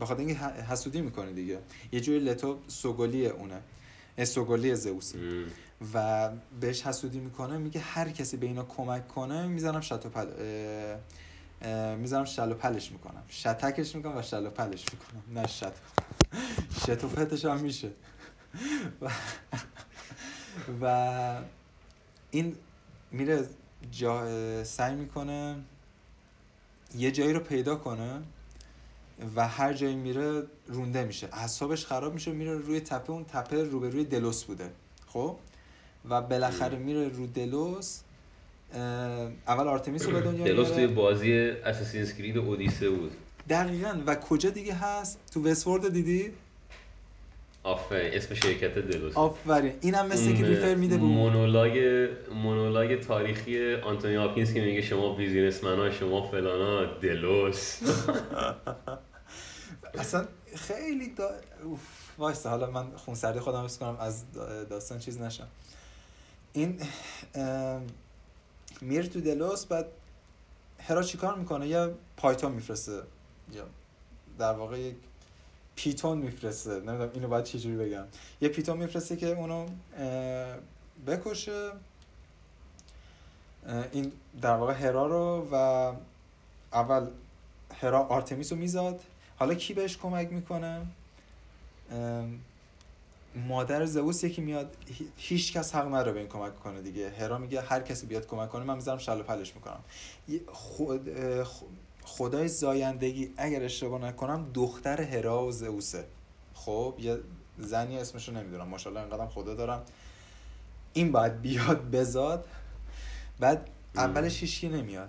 بخاطر 0.00 0.20
اینکه 0.20 0.40
حسودی 0.44 1.00
می‌کنه 1.00 1.32
دیگه. 1.32 1.58
یه 1.92 2.00
جوری 2.00 2.18
لتو 2.18 2.58
سوگلی 2.68 3.26
اونه. 3.26 3.60
سوگلی 4.24 4.74
زئوس. 4.74 5.14
و 5.94 6.30
بهش 6.60 6.82
حسودی 6.86 7.18
می‌کنه 7.18 7.58
میگه 7.58 7.80
هر 7.80 8.08
کسی 8.08 8.36
به 8.36 8.46
اینا 8.46 8.64
کمک 8.64 9.08
کنه 9.08 9.46
می‌زنم 9.46 9.80
شت 9.80 10.06
و 10.06 10.08
پل 10.08 10.26
می‌زنم 11.96 12.24
شل 12.24 12.52
و 12.52 12.54
پلش 12.54 12.92
می‌کنم. 12.92 13.22
شتکش 13.28 13.94
می‌کنم 13.94 14.16
و 14.16 14.22
شل 14.22 14.46
و 14.46 14.50
پلش 14.50 14.84
می‌کنم. 14.92 15.40
نه 15.40 15.46
شت. 15.46 15.72
شت 16.80 17.04
و 17.04 17.08
پتش 17.08 17.44
هم 17.44 17.60
میشه. 17.60 17.90
و, 19.00 19.10
و 20.80 21.40
این 22.30 22.56
میره 23.12 23.48
جا 23.90 24.64
سعی 24.64 24.94
می‌کنه 24.94 25.56
یه 26.98 27.10
جایی 27.10 27.32
رو 27.32 27.40
پیدا 27.40 27.76
کنه 27.76 28.22
و 29.36 29.48
هر 29.48 29.72
جایی 29.72 29.94
میره 29.94 30.42
رونده 30.66 31.04
میشه. 31.04 31.28
اعصابش 31.32 31.86
خراب 31.86 32.14
میشه 32.14 32.32
میره 32.32 32.54
روی 32.58 32.80
تپه 32.80 33.10
اون 33.10 33.24
تپه 33.24 33.64
روبروی 33.64 34.04
دلوس 34.04 34.44
بوده 34.44 34.70
خب؟ 35.06 35.36
و 36.08 36.22
بالاخره 36.22 36.78
میره 36.78 37.08
رو 37.08 37.26
دلوس 37.26 38.00
اول 39.46 39.68
آرتمیس 39.68 40.06
رو 40.06 40.12
به 40.12 40.20
دنیا 40.20 40.44
دلوس 40.44 40.68
توی 40.68 40.86
بازی 40.86 41.32
اساسینز 41.64 42.12
کرید 42.12 42.38
اودیسه 42.38 42.90
بود. 42.90 43.12
دقیقا. 43.48 44.02
و 44.06 44.14
کجا 44.14 44.50
دیگه 44.50 44.74
هست؟ 44.74 45.18
تو 45.32 45.42
وستورد 45.42 45.92
دیدی؟ 45.92 46.32
آفرین 47.64 48.14
اسم 48.14 48.34
شرکت 48.34 48.74
دلوس 48.78 49.16
آفرین. 49.16 49.72
اینم 49.80 50.06
مثل 50.06 50.36
که 50.36 50.44
ریفر 50.46 50.74
میده 50.74 50.94
اون. 50.94 51.04
مونولاگ 51.04 51.78
مونولاگ 52.34 53.00
تاریخی 53.00 53.74
آنتونی 53.74 54.14
هاپکینز 54.14 54.54
که 54.54 54.60
میگه 54.60 54.82
شما 54.82 55.14
بیزینسمن 55.14 55.76
ها 55.78 55.90
شما 55.90 56.30
فلانا 56.30 56.84
دلوس 56.84 57.78
اصلا 59.98 60.26
خیلی 60.56 61.08
دا... 61.08 61.30
اوف. 61.64 61.80
وایسا 62.18 62.50
حالا 62.50 62.70
من 62.70 62.96
خونسردی 62.96 63.40
خودم 63.40 63.64
حس 63.64 63.78
کنم 63.78 63.96
از 64.00 64.24
دا- 64.34 64.70
داستان 64.70 64.98
چیز 64.98 65.20
نشم. 65.20 65.46
این 66.52 66.80
ام، 67.34 67.86
میره 68.80 69.06
تو 69.06 69.20
دلوس 69.20 69.66
بعد 69.66 69.86
هرا 70.80 71.02
چیکار 71.02 71.34
می‌کنه؟ 71.38 71.68
یه 71.68 71.88
پایتون 72.16 72.52
میفرسته. 72.52 72.92
یا 73.52 73.64
در 74.38 74.52
واقع 74.52 74.78
یک 74.80 74.94
پیتون 75.76 76.18
میفرسته. 76.18 76.70
نمی‌دونم 76.70 77.10
اینو 77.14 77.28
باید 77.28 77.44
چجوری 77.44 77.76
بگم. 77.76 78.04
یه 78.40 78.48
پیتون 78.48 78.76
میفرسته 78.76 79.16
که 79.16 79.26
اونو 79.26 79.66
بکشه. 81.06 81.70
این 83.92 84.12
در 84.42 84.56
واقع 84.56 84.72
هرا 84.72 85.06
رو 85.06 85.48
و 85.52 85.56
اول 86.72 87.06
هرا 87.80 88.00
آرتمیس 88.02 88.52
رو 88.52 88.58
میزاد. 88.58 89.00
حالا 89.36 89.54
کی 89.54 89.74
بهش 89.74 89.96
کمک 89.96 90.32
می‌کنه؟ 90.32 90.86
مادر 93.48 93.84
زئوس 93.84 94.24
یکی 94.24 94.42
میاد. 94.42 94.76
هی- 94.86 95.08
هیچ 95.16 95.52
کس 95.52 95.74
حق 95.74 95.86
نداره 95.86 96.12
به 96.12 96.18
این 96.18 96.28
کمک 96.28 96.60
کنه 96.60 96.82
دیگه. 96.82 97.10
هرا 97.10 97.38
میگه 97.38 97.60
هر 97.60 97.80
کسی 97.80 98.06
بیاد 98.06 98.26
کمک 98.26 98.48
کنه 98.48 98.64
من 98.64 98.74
می‌ذارم 98.74 98.98
شل 98.98 99.22
پلش 99.22 99.54
می‌کنم. 99.54 99.80
خود 100.46 101.08
خدای 102.04 102.48
زایندگی 102.48 103.34
اگر 103.36 103.62
اشتباه 103.62 104.00
نکنم 104.04 104.50
دختر 104.54 105.00
هرا 105.00 105.46
و 105.46 105.52
زئوسه 105.52 106.04
خب 106.54 106.94
یه 106.98 107.18
زنی 107.58 107.98
اسمشو 107.98 108.32
نمی‌دونم. 108.32 108.68
ماشاءالله 108.68 109.02
اینقدرم 109.02 109.28
خدا 109.28 109.54
دارم. 109.54 109.82
این 110.92 111.12
باید 111.12 111.40
بیاد 111.42 111.90
بزاد. 111.90 112.46
بعد 113.40 113.70
اولش 113.96 114.40
هیچکی 114.40 114.68
نمیاد. 114.68 115.08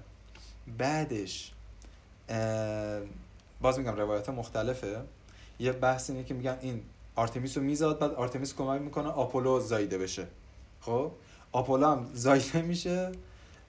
بعدش 0.77 1.51
باز 3.61 3.79
میگم 3.79 3.95
روایت 3.95 4.29
مختلفه. 4.29 5.01
یه 5.59 5.71
بحث 5.71 6.09
اینه 6.09 6.23
که 6.23 6.33
میگن 6.33 6.57
این 6.61 6.81
آرتمیس 7.15 7.57
رو 7.57 7.63
میزاد 7.63 7.99
بعد 7.99 8.11
آرتمیس 8.11 8.53
کمک 8.53 8.81
می‌کنه 8.81 9.07
آپولو 9.07 9.59
زایده 9.59 9.97
بشه. 9.97 10.27
خب 10.81 11.11
آپولو 11.51 11.87
هم 11.87 12.09
زایده 12.13 12.61
میشه. 12.61 13.11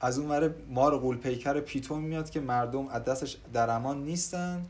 از 0.01 0.19
اون 0.19 0.29
ور 0.29 0.51
مار 0.69 0.99
غول 0.99 1.17
پیکر 1.17 1.61
پیتون 1.61 2.01
میاد 2.03 2.31
که 2.31 2.41
مردم 2.41 2.89
از 2.89 3.05
دستش 3.05 3.37
در 3.53 3.71
امان 3.71 4.05
نیستن. 4.05 4.67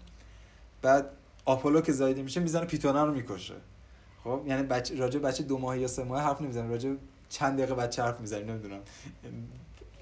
بعد 0.82 1.10
آپولو 1.44 1.80
که 1.80 1.92
زایده 1.92 2.22
میشه 2.22 2.40
می‌زنه 2.40 2.64
پیتونا 2.66 3.04
رو 3.04 3.14
می‌کشه. 3.14 3.54
خب 4.24 4.40
یعنی 4.46 4.62
بچه 4.62 4.96
راجع 4.96 5.18
بچه 5.18 5.44
دو 5.44 5.58
ماهه 5.58 5.78
یا 5.78 5.86
سه 5.86 6.04
ماهه 6.04 6.22
حرف 6.22 6.40
نمی‌زنه 6.40 6.68
راجع 6.68 6.90
چند 7.28 7.58
دقیقه 7.58 7.74
بچه 7.74 8.02
حرف 8.02 8.20
می‌زنه 8.20 8.44
نمی‌دونم. 8.44 8.80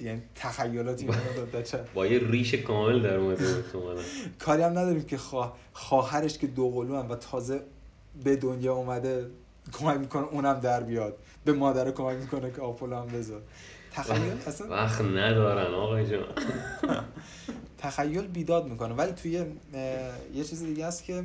یعنی 0.01 0.23
تخیلاتی. 0.35 1.09
با 1.95 2.07
یه 2.07 2.19
ریش 2.19 2.55
کامل 2.55 3.03
در 3.03 3.17
اومده. 3.17 3.45
کاری 4.39 4.63
هم 4.63 4.71
نداریم 4.71 5.03
که 5.03 5.19
خواه... 5.19 5.57
خواهرش 5.73 6.39
که 6.39 6.47
دو 6.47 6.71
قلو 6.71 6.97
هم 6.97 7.11
و 7.11 7.17
تازه 7.17 7.63
به 8.25 8.37
دنیا 8.37 8.75
اومده 8.75 9.31
کمک 9.73 9.99
می‌کنه 9.99 10.27
اونم 10.27 10.61
در 10.61 10.83
بیاد. 10.83 11.19
به 11.45 11.53
مادر 11.53 11.91
کمک 11.91 12.17
می‌کنه 12.17 12.51
که 12.51 12.61
آپولو 12.63 12.97
هم 12.97 13.07
بذار. 13.07 13.43
تخیل 13.93 14.33
اصلا 14.47 14.69
وقت 14.69 15.01
ندارن 15.01 15.75
آقای 15.75 16.07
جان. 16.07 16.25
تخیل 17.79 18.27
بیداد 18.27 18.67
می‌کنه. 18.67 18.95
ولی 18.95 19.13
توی 19.13 19.45
یه 20.35 20.45
چیز 20.45 20.63
دیگه 20.65 20.87
است 20.87 21.05
که 21.05 21.25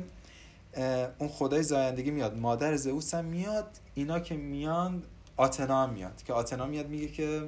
اون 1.18 1.28
خدای 1.28 1.62
زایندگی 1.62 2.10
میاد. 2.10 2.38
مادر 2.38 2.76
زئوس 2.76 3.14
هم 3.14 3.24
میاد 3.24 3.66
اینا 3.94 4.20
که 4.20 4.34
میان 4.34 5.02
آتنا 5.36 5.82
هم 5.82 5.90
میاد. 5.90 6.22
که 6.26 6.32
آتنا 6.32 6.66
میاد 6.66 6.88
میگه 6.88 7.08
که 7.08 7.42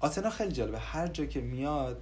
آتنا 0.00 0.30
خیلی 0.30 0.52
جالبه. 0.52 0.78
هر 0.78 1.06
جا 1.06 1.24
که 1.24 1.40
میاد 1.40 1.96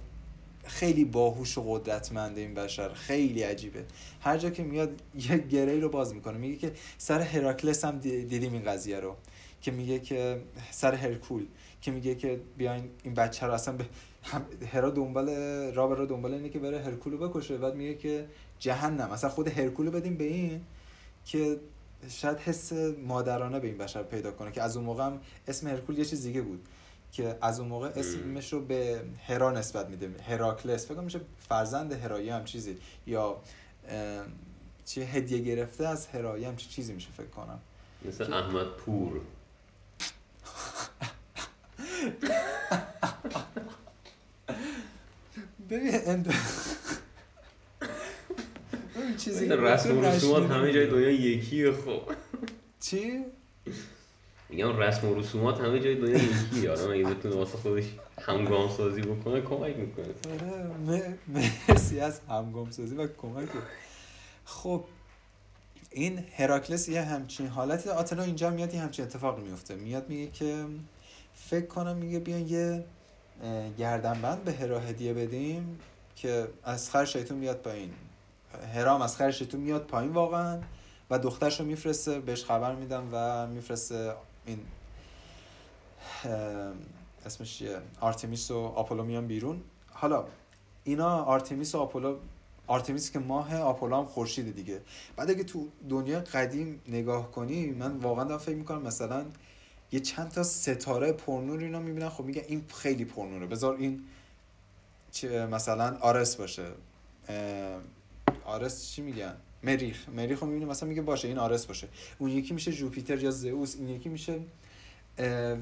خیلی 0.65 1.05
باهوش 1.05 1.57
و 1.57 1.61
قدرتمنده 1.73 2.41
این 2.41 2.53
بشر. 2.53 2.93
خیلی 2.93 3.43
عجیبه. 3.43 3.83
هر 4.21 4.37
جا 4.37 4.49
که 4.49 4.63
میاد 4.63 4.89
یه 5.15 5.37
گره 5.37 5.79
رو 5.79 5.89
باز 5.89 6.13
می‌کنه. 6.15 6.37
میگه 6.37 6.55
که 6.55 6.71
سر 6.97 7.21
هراکلس 7.21 7.85
هم 7.85 7.99
دی- 7.99 8.25
دیدیم 8.25 8.53
این 8.53 8.63
قضیه 8.63 8.99
رو. 8.99 9.15
که 9.63 9.71
میگه 9.71 9.99
که 9.99 10.41
سر 10.71 10.95
هرکول 10.95 11.45
که 11.81 11.91
میگه 11.91 12.15
که 12.15 12.41
بیاین 12.57 12.89
این 13.03 13.13
بچه 13.13 13.45
رو 13.45 13.53
اصلا 13.53 13.77
به 13.77 13.85
هرا 14.65 14.89
دنبال 14.89 15.29
را 15.73 15.87
برا 15.87 16.05
دنبال 16.05 16.33
اینه 16.33 16.49
که 16.49 16.59
بره 16.59 16.81
هرکول 16.81 17.13
رو 17.13 17.29
بکشه. 17.29 17.57
بعد 17.57 17.75
میگه 17.75 17.93
که 17.93 18.25
جهنم 18.59 19.11
اصلا 19.11 19.29
خود 19.29 19.47
هرکول 19.47 19.85
رو 19.85 19.91
بدیم 19.91 20.17
به 20.17 20.23
این 20.23 20.61
که 21.25 21.59
شاید 22.09 22.37
حس 22.37 22.73
مادرانه 23.07 23.59
به 23.59 23.67
این 23.67 23.77
بشر 23.77 24.03
پیدا 24.03 24.31
کنه 24.31 24.51
که 24.51 24.61
از 24.61 24.77
اون 24.77 24.85
موقع 24.85 25.03
هم 25.03 25.19
اسم 25.47 25.67
هرکول 25.67 25.97
یه 25.97 26.05
چیز 26.05 26.23
دیگه 26.23 26.41
بود 26.41 26.67
که 27.11 27.37
از 27.41 27.59
اون 27.59 27.69
موقع 27.69 27.87
اسمش 27.95 28.53
رو 28.53 28.61
به 28.61 29.01
هرا 29.27 29.51
نسبت 29.51 29.89
میده. 29.89 30.09
هراکلس 30.27 30.87
فکر 30.87 30.99
میشه 30.99 31.21
فرزند 31.49 31.93
هرایی 31.93 32.29
هم 32.29 32.43
چیزی. 32.43 32.77
یا 33.07 33.37
چی 34.85 35.01
هدیه 35.01 35.39
گرفته 35.39 35.87
از 35.87 36.07
هرایی 36.07 36.45
هم 36.45 36.55
چی 36.55 36.69
چیزی 36.69 36.93
میشه 36.93 37.09
فکر 37.17 37.27
کنم. 37.27 37.59
مثل 38.05 38.33
احمد 38.33 38.67
پور. 38.67 39.21
ببین. 45.69 46.23
ببین 48.95 49.17
چیزی 49.17 49.47
رسم 49.47 49.97
و 49.97 50.01
رسومات. 50.01 50.51
همه 50.51 50.73
جای 50.73 50.87
دنیا 50.87 51.09
یکیه 51.11 51.71
خب 51.71 52.01
چی؟ 52.79 53.25
میگم 54.49 54.77
رسم 54.77 55.07
و 55.09 55.15
رسومات 55.19 55.59
همه 55.61 55.79
جای 55.79 55.95
دنیا 55.95 56.17
یکیه 56.17 56.69
آدم 56.71 56.91
اگه 56.91 57.03
بتونه 57.03 57.35
واسه 57.35 57.57
خودش 57.57 57.83
همگام 58.21 58.69
سازی 58.69 59.01
بکنه 59.01 59.41
کمک 59.41 59.75
می‌کنه 59.77 60.05
آره 60.33 60.63
م- 60.99 61.13
مرسی 61.69 61.99
از 61.99 62.19
همگام 62.29 62.71
سازی 62.71 62.95
و 62.95 63.07
کمک 63.07 63.49
خب 64.45 64.83
این 65.91 66.25
هراکلس 66.37 66.89
یه 66.89 67.01
همچین 67.01 67.47
حالتی 67.47 67.89
آتنا 67.89 68.23
اینجا 68.23 68.49
میاد 68.49 68.73
یه 68.73 68.81
همچین 68.81 69.05
اتفاقی 69.05 69.41
میفته 69.41 69.75
میاد 69.75 70.09
میگه 70.09 70.31
که 70.31 70.65
فکر 71.35 71.65
کنم 71.65 71.95
میگه 71.95 72.19
بیان 72.19 72.47
یه 72.47 72.85
اه، 73.43 73.69
گردنبند 73.69 74.43
به 74.43 74.53
هرا 74.53 74.79
هدیه 74.79 75.13
بدیم 75.13 75.79
که 76.15 76.47
از 76.63 76.89
خر 76.89 77.05
شیطون 77.05 77.39
بیاد 77.39 77.57
پایین. 77.57 77.93
هرام 78.73 79.01
از 79.01 79.17
خر 79.17 79.31
شیطون 79.31 79.61
میاد 79.61 79.83
پایین 79.83 80.13
واقعا 80.13 80.59
و 81.09 81.19
دخترش 81.19 81.59
رو 81.59 81.65
میفرسته 81.65 82.19
بهش 82.19 82.43
خبر 82.43 82.75
میدم 82.75 83.09
و 83.11 83.47
میفرسته 83.47 84.13
این 84.45 84.59
اسمش 87.25 87.57
چیه؟ 87.57 87.77
آرتمیس 87.99 88.51
و 88.51 88.57
آپولو 88.57 89.03
میان 89.03 89.27
بیرون. 89.27 89.61
حالا 89.91 90.25
اینا 90.83 91.23
آرتمیس 91.23 91.75
و 91.75 91.79
آپولو 91.79 92.17
آرتمیس 92.67 93.11
که 93.11 93.19
ماه 93.19 93.57
آپولو 93.57 93.95
هم 93.95 94.05
خورشیده 94.05 94.51
دیگه. 94.51 94.81
بعد 95.15 95.29
اگه 95.29 95.43
تو 95.43 95.67
دنیا 95.89 96.19
قدیم 96.19 96.81
نگاه 96.87 97.31
کنی 97.31 97.65
من 97.65 97.97
واقعا 97.97 98.23
دارم 98.23 98.39
فکر 98.39 98.55
می‌کنم 98.55 98.81
مثلا 98.81 99.25
یه 99.93 99.99
چند 99.99 100.29
تا 100.29 100.43
ستاره 100.43 101.11
پرنور 101.11 101.59
اینا 101.59 101.79
می‌بینن. 101.79 102.09
خب 102.09 102.23
میگن 102.23 102.41
این 102.47 102.65
خیلی 102.75 103.05
پرنوره. 103.05 103.47
بذار 103.47 103.75
این 103.75 104.01
چه 105.11 105.45
مثلا 105.45 105.97
آرس 105.97 106.35
باشه. 106.35 106.67
آرس 108.45 108.91
چی 108.91 109.01
میگن؟ 109.01 109.33
مریخ. 109.63 110.09
مریخ 110.09 110.39
رو 110.39 110.47
می‌بینه 110.47 110.65
مثلا 110.65 110.89
میگه 110.89 111.01
باشه 111.01 111.27
این 111.27 111.37
آرس 111.37 111.65
باشه. 111.65 111.87
اون 112.19 112.29
یکی 112.29 112.53
میشه 112.53 112.71
جوپیتر 112.71 113.23
یا 113.23 113.31
زئوس 113.31 113.75
این 113.75 113.89
یکی 113.89 114.09
میشه 114.09 114.39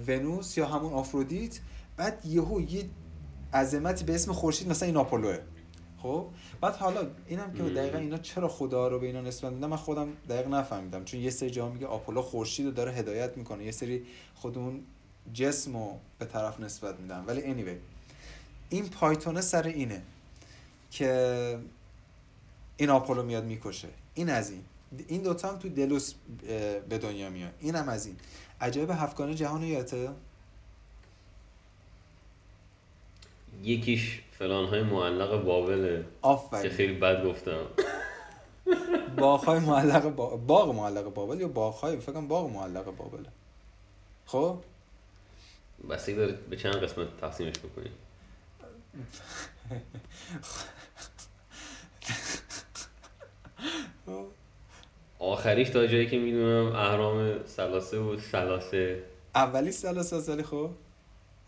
ونوس 0.07 0.57
یا 0.57 0.65
همون 0.67 0.93
آفرودیت. 0.93 1.59
بعد 1.97 2.25
یهو 2.25 2.61
یه 2.61 2.89
عظمتی 3.53 4.03
به 4.03 4.15
اسم 4.15 4.33
خورشید 4.33 4.69
مثلا 4.69 4.88
این 4.88 4.97
آپولوه. 4.97 5.39
خب؟ 6.01 6.27
بعد 6.62 6.75
حالا 6.75 7.08
اینم 7.27 7.53
که. 7.53 7.63
دقیقا 7.63 7.98
اینا 7.98 8.17
چرا 8.17 8.48
خدا 8.48 8.88
رو 8.88 9.00
به 9.00 9.05
اینا 9.08 9.22
نسبت 9.22 9.51
میدن؟ 9.51 9.67
من 9.67 9.77
خودم 9.77 10.08
دقیق 10.29 10.48
نفهمیدم. 10.48 11.03
چون 11.03 11.20
یه 11.20 11.29
سری 11.29 11.50
جا 11.50 11.70
میگه 11.70 11.88
آپولو 11.88 12.22
خورشید 12.22 12.65
رو 12.65 12.72
داره 12.72 12.91
هدایت 12.91 13.38
می‌کنه. 13.38 13.65
یه 13.65 13.72
سری 13.72 14.05
خود 14.36 14.58
اون 14.58 14.84
جسم 15.34 15.77
رو 15.77 15.98
به 16.20 16.25
طرف 16.25 16.60
نسبت 16.60 17.00
میدن. 17.00 17.24
ولی 17.27 17.41
anyway 17.41 17.77
این 18.70 18.89
پایتونه 18.89 19.41
سر 19.41 19.63
اینه 19.63 20.01
که 20.91 21.60
این 22.77 22.89
آپولو 22.89 23.24
میاد 23.24 23.46
می‌کشه. 23.46 23.88
این 24.13 24.29
از 24.29 24.51
این. 24.51 24.63
این 25.08 25.22
دوتا 25.22 25.50
هم 25.50 25.58
تو 25.58 25.70
دلوس 25.70 26.13
به 26.89 26.98
دنیا 26.98 27.29
میاد. 27.29 27.53
این 27.60 27.75
هم 27.75 27.89
از 27.89 28.05
این. 28.05 28.15
عجایب 28.62 28.89
هفتگانه 28.89 29.34
جهان 29.34 29.62
رو 29.62 29.67
یادته؟ 29.67 30.10
یکیش 33.63 34.22
فلان 34.31 34.65
های 34.65 34.84
معلق 34.84 35.43
بابله. 35.43 35.98
که 35.98 36.05
آفرین 36.22 36.72
خیلی 36.72 36.93
بد 36.93 37.25
گفتم. 37.25 37.65
باغ‌های 39.17 39.60
معلق 39.60 40.10
با... 40.10 40.38
باغ 40.38 40.75
معلق 40.75 41.13
بابل 41.13 41.41
یا 41.41 41.48
باغ‌های 41.48 41.98
فکر 41.98 42.12
کنم 42.12 42.27
باغ 42.27 42.50
معلق 42.50 42.86
بابل 42.96 43.24
خب؟ 44.25 44.58
بستگی 45.89 46.15
داره 46.15 46.34
به 46.50 46.58
چند 46.58 46.75
قسمت 46.75 47.08
تقسیمش 47.22 47.55
بکنیم. 47.60 47.91
آخریش 55.20 55.70
تا 55.70 55.88
جایی 55.88 56.08
که 56.08 56.17
می‌دونم 56.17 56.75
اهرام 56.75 57.46
سلاسه 57.46 58.00
بود 58.00 58.20
سلاسه 58.20 59.03
اولی 59.36 59.72
سلاسه 59.72 60.22
سالی 60.22 60.43
خب؟ 60.43 60.70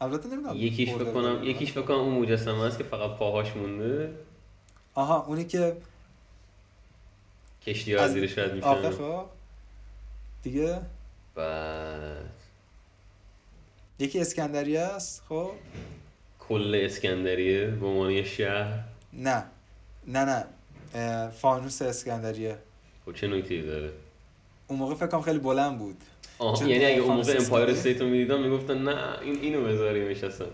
البته 0.04 0.30
نمی‌دونم 0.30 0.56
یکیش 0.58 0.90
فکر 0.90 1.12
کنم. 1.14 1.44
یکیش 1.44 1.72
فکر 1.72 1.82
کنم 1.82 1.98
اون 1.98 2.20
مجسمه 2.20 2.64
است 2.64 2.78
که 2.78 2.84
فقط 2.84 3.18
پاهاش 3.18 3.56
مونده. 3.56 4.14
آها 4.94 5.26
اونی 5.26 5.46
که 5.46 5.78
کشتی 7.66 7.94
ها 7.94 8.04
از 8.04 8.14
زیرش 8.14 8.38
رد 8.38 8.64
آخه 8.64 8.90
میشن 8.90 8.98
خب. 8.98 9.26
دیگه؟ 10.44 10.82
بعد. 11.36 12.30
یکی 14.00 14.20
اسکندریه 14.20 14.80
است 14.80 15.24
خب؟ 15.30 15.52
کل 16.40 16.82
اسکندریه 16.86 17.68
به 17.68 17.86
عنوان 17.86 18.24
شهر؟ 18.24 18.80
نه. 19.14 19.44
نه 20.08 20.26
نه. 20.26 21.30
فانوس 21.30 21.82
اسکندریه. 21.82 22.58
خب 23.06 23.14
چه 23.14 23.28
نکته 23.28 23.62
داره؟ 23.62 23.92
اون 24.68 24.80
موقع 24.80 24.96
فکر 24.96 25.08
کنم 25.08 25.22
خیلی 25.22 25.40
بلند 25.40 25.78
بود. 25.80 25.98
آها 26.44 26.68
یعنی 26.68 26.86
اگه 26.86 27.02
اون 27.02 27.16
موقع 27.16 27.32
Empire 27.32 27.42
اسکندریه- 27.42 27.76
State 27.78 28.02
رو 28.02 28.08
می‌دیدم 28.08 28.42
می‌گفتن 28.44 28.78
نه 28.78 29.20
این 29.22 29.40
اینو 29.42 29.64
بذاریمش 29.66 30.24
اصلا. 30.24 30.48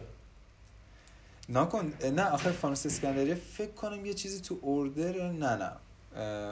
نکن 1.50 1.93
نه 2.13 2.24
آخه 2.29 2.51
فانوس 2.51 2.86
اسکندریه 2.86 3.36
فکر 3.36 3.72
کنم 3.72 4.05
یه 4.05 4.13
چیزی 4.13 4.41
تو 4.41 4.58
order 4.62 5.32
نه 5.31 5.55
نه. 5.55 5.72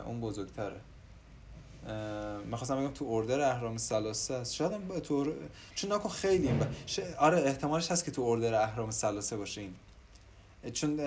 اون 0.06 0.22
بزرگتره. 0.22 0.75
من 2.51 2.56
خواستم 2.58 2.77
بگم 2.84 2.94
تو 2.94 3.06
اوردر 3.06 3.41
اهرام 3.41 3.77
سلاسه 3.77 4.34
است. 4.34 4.53
شاید 4.56 4.72
هم 4.72 4.88
با- 4.88 5.00
تو 5.00 5.13
اور- 5.13 5.34
چون 5.75 5.94
نکن 5.94 6.10
خیلی 6.10 6.48
این 6.48 6.60
ب... 6.60 6.63
ش... 6.86 7.00
آره 7.00 7.38
احتمالش 7.41 7.91
هست 7.91 8.06
که 8.06 8.12
تو 8.12 8.22
اوردر 8.22 8.53
اهرام 8.62 8.91
سلاسه 8.91 9.38
باشه 9.38 9.62
این. 9.62 9.74
چون 10.74 11.00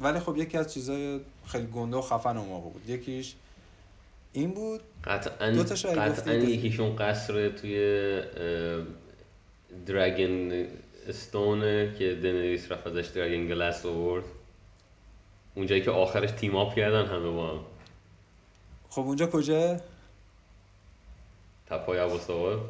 ولی 0.00 0.18
خب 0.20 0.36
یکی 0.36 0.58
از 0.58 0.74
چیزای 0.74 1.20
خیلی 1.46 1.66
گنده 1.66 1.96
و 1.96 2.00
خفن 2.00 2.36
اون 2.36 2.48
موقع 2.48 2.70
بود. 2.70 2.90
یکیش 2.90 3.34
این 4.32 4.54
بود؟ 4.54 4.80
قطعا 5.04 5.50
دو 5.50 5.60
اگه 5.60 5.94
قطعا 5.94 6.34
یکیشون 6.34 6.96
قصر 6.96 7.48
توی 7.48 7.76
درگن 9.86 10.66
استونه 11.08 11.94
که 11.98 12.14
دنریس 12.14 12.72
رفت 12.72 12.86
ازش 12.86 13.06
درگن 13.06 13.48
گلاس 13.48 13.86
آورد. 13.86 14.24
اونجایی 15.54 15.82
که 15.82 15.90
آخرش 15.90 16.30
تیم 16.30 16.56
آپ 16.56 16.74
کردن 16.76 17.06
همه 17.06 17.30
با 17.30 17.50
هم. 17.50 17.60
خب 18.88 19.02
اونجا 19.02 19.26
کجا؟ 19.26 19.80
تپای 21.66 21.98
عباس 21.98 22.30
آباد 22.30 22.60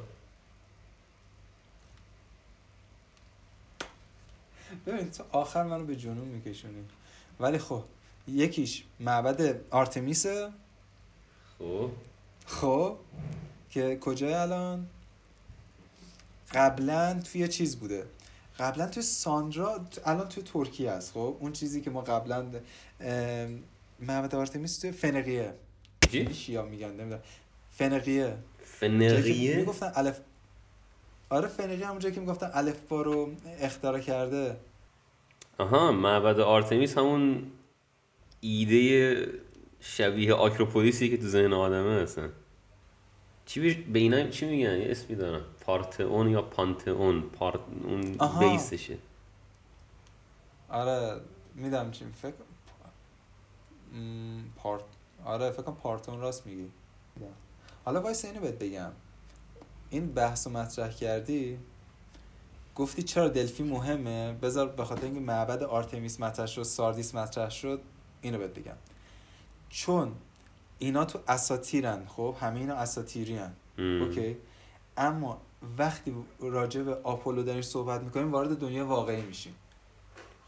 ببین 4.87 5.11
تو 5.11 5.25
آخر 5.33 5.62
منو 5.62 5.85
به 5.85 5.96
جنون 5.96 6.29
میکشونی. 6.29 6.85
ولی 7.40 7.59
خب 7.59 7.83
یکیش 8.29 8.85
معبد 9.01 9.61
آرتمیسه. 9.70 10.48
خب. 11.62 11.90
خب 12.46 12.96
که 13.70 13.98
کجای 14.01 14.35
الان؟ 14.35 14.87
قبلا 16.55 17.20
توی 17.33 17.48
چیز 17.48 17.77
بوده. 17.77 18.07
قبلا 18.59 18.87
توی 18.87 19.03
ساندرا 19.03 19.81
الان 20.05 20.29
توی 20.29 20.42
ترکیه 20.42 20.90
است. 20.90 21.12
خب 21.12 21.37
اون 21.40 21.53
چیزی 21.53 21.81
که 21.81 21.90
ما 21.90 22.01
قبلا 22.01 22.46
معبد 24.01 24.35
آرتمیس 24.35 24.79
توی 24.79 24.92
فنقیه. 24.92 25.55
چی؟ 26.11 26.35
شیا 26.35 26.62
میگن؟ 26.62 26.88
نمی‌دونم. 26.88 27.20
فنقیه. 27.70 28.37
فنقیه؟ 28.64 29.57
می‌گفتن 29.57 29.92
الف 29.94 30.20
آره 31.31 31.48
فنقیه 31.48 31.87
همون 31.87 31.98
جایی 31.98 32.14
که 32.14 32.20
می‌گفتن 32.20 32.51
الف 32.55 32.81
با 32.88 33.03
رو 33.03 33.31
اختراع 33.61 34.01
کرده. 34.01 34.57
آها 35.59 35.92
معبد 35.92 36.40
آرتمیس 36.40 36.98
همون 36.98 37.51
ایده 38.40 39.27
شبیه 39.85 40.35
آکروپولیسی 40.35 41.11
که 41.11 41.16
تو 41.16 41.27
ذهن 41.27 41.53
آدمه 41.53 42.03
هستن 42.03 42.33
چی 43.47 43.61
بیش 43.61 43.75
به 43.77 43.99
اینا 43.99 44.29
چی 44.29 44.47
میگن؟ 44.47 44.79
یه 44.79 44.90
اسمی 44.90 45.16
دارن. 45.16 45.42
پارتئون 45.61 46.29
یا 46.29 46.42
پانتئون؟ 46.42 47.23
پارت 47.23 47.61
اون 47.85 48.16
آها. 48.18 48.49
بیسشه. 48.49 48.99
آره 50.68 51.21
میدم 51.55 51.90
چی 51.90 52.05
فکر 52.23 52.35
م، 53.92 54.40
پارت 54.57 54.83
آره 55.25 55.51
فکر 55.51 55.62
کنم 55.62 55.75
پارتون 55.75 56.21
راست 56.21 56.47
میگی. 56.47 56.68
حالا 57.85 58.01
وایسا 58.01 58.25
اینو 58.25 58.40
بهت 58.40 58.59
بگم. 58.59 58.92
این 59.90 60.12
بحث 60.12 60.47
رو 60.47 60.53
مطرح 60.53 60.90
کردی؟ 60.92 61.59
گفتی 62.75 63.03
چرا 63.03 63.29
دلفی 63.29 63.62
مهمه؟ 63.62 64.33
بذار 64.33 64.68
به 64.68 64.85
خاطر 64.85 65.05
اینکه 65.05 65.21
معبد 65.21 65.62
آرتمیس 65.62 66.21
مطرح 66.21 66.47
شد 66.47 66.62
ساردیس 66.62 67.14
مطرح 67.14 67.51
شد 67.51 67.81
اینو 68.23 68.38
بهت 68.38 68.55
بگم. 68.55 68.77
چون 69.73 70.13
اینا 70.79 71.05
تو 71.05 71.19
اساطیرن 71.29 72.07
خب؟ 72.07 72.37
همه 72.41 72.61
اینا 72.61 72.75
اساطیری 72.75 73.37
هن. 73.37 73.53
ام. 73.79 74.03
okay؟ 74.03 74.37
اما 74.97 75.41
وقتی 75.79 76.15
راجع 76.41 76.83
به 76.83 76.95
آپولو 76.95 77.43
داریم 77.43 77.63
صحبت 77.63 78.01
می‌کنیم 78.01 78.33
وارد 78.33 78.59
دنیا 78.59 78.87
واقعی 78.87 79.23
میشیم. 79.23 79.55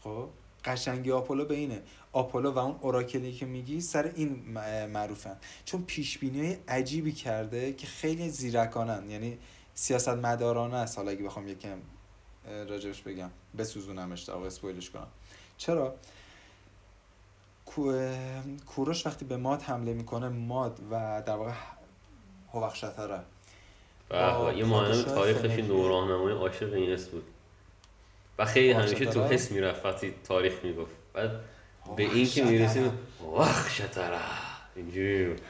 خب؟ 0.01 0.27
قشنگی 0.65 1.11
آپولو 1.11 1.45
به 1.45 1.55
اینه 1.55 1.81
آپولو 2.11 2.51
و 2.51 2.57
اون 2.59 2.75
اوراکلی 2.81 3.33
که 3.33 3.45
میگی 3.45 3.81
سر 3.81 4.11
این 4.15 4.57
معروفن. 4.85 5.37
چون 5.65 5.83
پیش 5.83 6.23
های 6.23 6.57
عجیبی 6.67 7.11
کرده 7.11 7.73
که 7.73 7.87
خیلی 7.87 8.29
زیرکانن. 8.29 9.09
یعنی 9.09 9.37
سیاست 9.73 10.09
مدارانه 10.09 10.75
است. 10.75 10.97
حالا 10.97 11.11
اگه 11.11 11.23
بخوام 11.23 11.47
یکم 11.47 11.77
راجبش 12.69 13.01
بگم. 13.01 13.29
بسوزونمش 13.57 14.29
واقع 14.29 14.45
اسپویلش 14.45 14.89
کنم. 14.89 15.07
چرا؟ 15.57 15.95
کوروش 18.65 19.05
وقتی 19.05 19.25
به 19.25 19.37
ماد 19.37 19.61
حمله 19.61 19.93
می‌کنه 19.93 20.29
ماد 20.29 20.79
و 20.91 21.23
در 21.25 21.35
واقع 21.35 21.51
هوخشتره 22.53 23.19
یه 24.11 24.65
معلم 24.65 24.65
پادشاه 24.69 25.15
تاریخ 25.15 25.37
فنقیه. 25.37 25.57
داشتیم 25.57 25.87
راهنمای 25.87 26.33
عاشق 26.33 26.73
این 26.73 26.91
اسم 26.93 27.11
بود 27.11 27.23
و 28.37 28.45
خیلی 28.45 28.71
همیشه 28.71 29.05
تو؟ 29.05 29.23
حس 29.23 29.51
می‌رفت 29.51 29.85
وقتی 29.85 30.13
تاریخ 30.23 30.53
می‌گفت 30.63 30.95
بعد 31.13 31.31
به 31.95 32.03
این 32.03 32.27
که. 32.27 32.43
می‌رسیم 32.43 32.91
وخ 33.37 33.69
شتره 33.69 34.19
اینجوری 34.75 35.27
بود. 35.29 35.41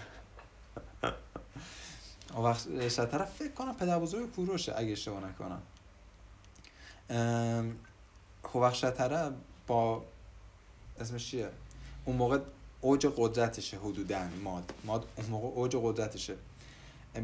هوخشتره 2.36 3.26
فکر 3.26 3.52
کنم 3.52 3.76
پدر 3.76 4.00
بزرگ 4.00 4.32
کوروشه 4.32 4.74
اگه 4.78 4.92
اشتباه 4.92 5.24
نکنم 5.26 5.62
هوخشتره 8.54 9.32
با 9.68 10.04
اسمش 11.00 11.32
چیه 11.32 11.50
اون 12.06 12.16
موقع 12.16 12.40
اوج 12.82 13.08
قدرتشه 13.18 13.78
حدودا. 13.78 14.20
ماد. 14.44 14.74
ماد 14.84 15.06
اون 15.18 15.26
موقع 15.28 15.48
اوج 15.48 15.76
قدرتشه. 15.84 16.36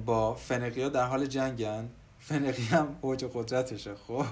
با 0.06 0.34
فنقیا 0.36 0.90
در 0.90 1.06
حال 1.06 1.26
جنگن. 1.26 1.90
فنقی 2.20 2.64
هم 2.64 2.96
اوج 3.02 3.26
قدرتشه 3.34 3.96
خب. 4.08 4.26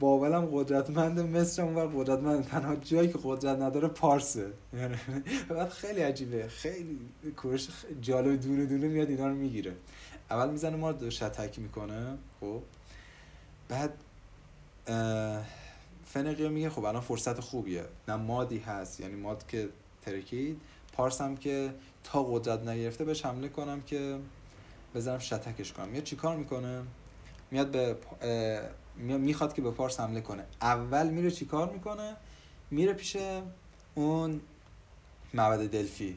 بابل 0.00 0.32
هم 0.34 0.46
قدرتمند 0.52 1.20
مصر 1.20 1.62
هم 1.62 1.68
اونور 1.68 2.02
قدرتمند 2.02 2.44
تنها 2.48 2.76
جایی 2.76 3.08
که 3.08 3.18
قدرت 3.22 3.58
نداره 3.58 3.88
پارسه. 3.88 4.46
یعنی 4.72 4.96
بعد 5.48 5.68
خیلی 5.68 6.00
عجیبه. 6.00 6.48
خیلی 6.48 6.98
کوروش 7.36 7.68
خ- 7.68 8.00
جالب 8.02 8.40
دونه 8.40 8.66
دونه 8.66 8.88
میاد 8.88 9.08
اینا 9.08 9.28
رو 9.28 9.34
می‌گیره. 9.34 9.72
اول 10.30 10.50
می‌زنه 10.50 10.76
ما 10.76 10.90
رو 10.90 11.10
شتک 11.10 11.58
می‌کنه 11.58 12.16
خب. 12.40 12.62
بعد 13.68 13.92
اه، 14.86 15.44
فنقیه 16.14 16.48
میگه 16.48 16.70
خب 16.70 16.84
الان 16.84 17.00
فرصت 17.02 17.40
خوبیه. 17.40 17.84
نه 18.08 18.16
مادی 18.16 18.58
هست 18.58 19.00
یعنی 19.00 19.14
ماد 19.14 19.46
که 19.46 19.68
ترکید. 20.02 20.60
پارس 20.92 21.20
هم 21.20 21.36
که 21.36 21.74
تا 22.04 22.22
قدرت 22.22 22.60
نگرفته 22.60 23.04
بهش 23.04 23.24
حمله 23.24 23.48
کنم 23.48 23.80
که 23.80 24.18
بزنم 24.94 25.18
شتکش 25.18 25.72
کنم. 25.72 25.88
میاد 25.88 26.04
چیکار 26.04 26.36
می‌کنه؟ 26.36 26.82
میاد 27.50 27.70
به 27.70 27.94
پا- 27.94 28.24
اه، 28.24 28.62
میاد 28.96 29.20
می‌خواد 29.20 29.54
که 29.54 29.62
به 29.62 29.70
پارس 29.70 30.00
حمله 30.00 30.20
کنه. 30.20 30.44
اول 30.62 31.06
میره 31.10 31.30
چیکار 31.30 31.72
می‌کنه؟ 31.72 32.16
میره 32.70 32.92
پیش 32.92 33.16
اون 33.94 34.40
معبد 35.34 35.70
دلفی. 35.70 36.16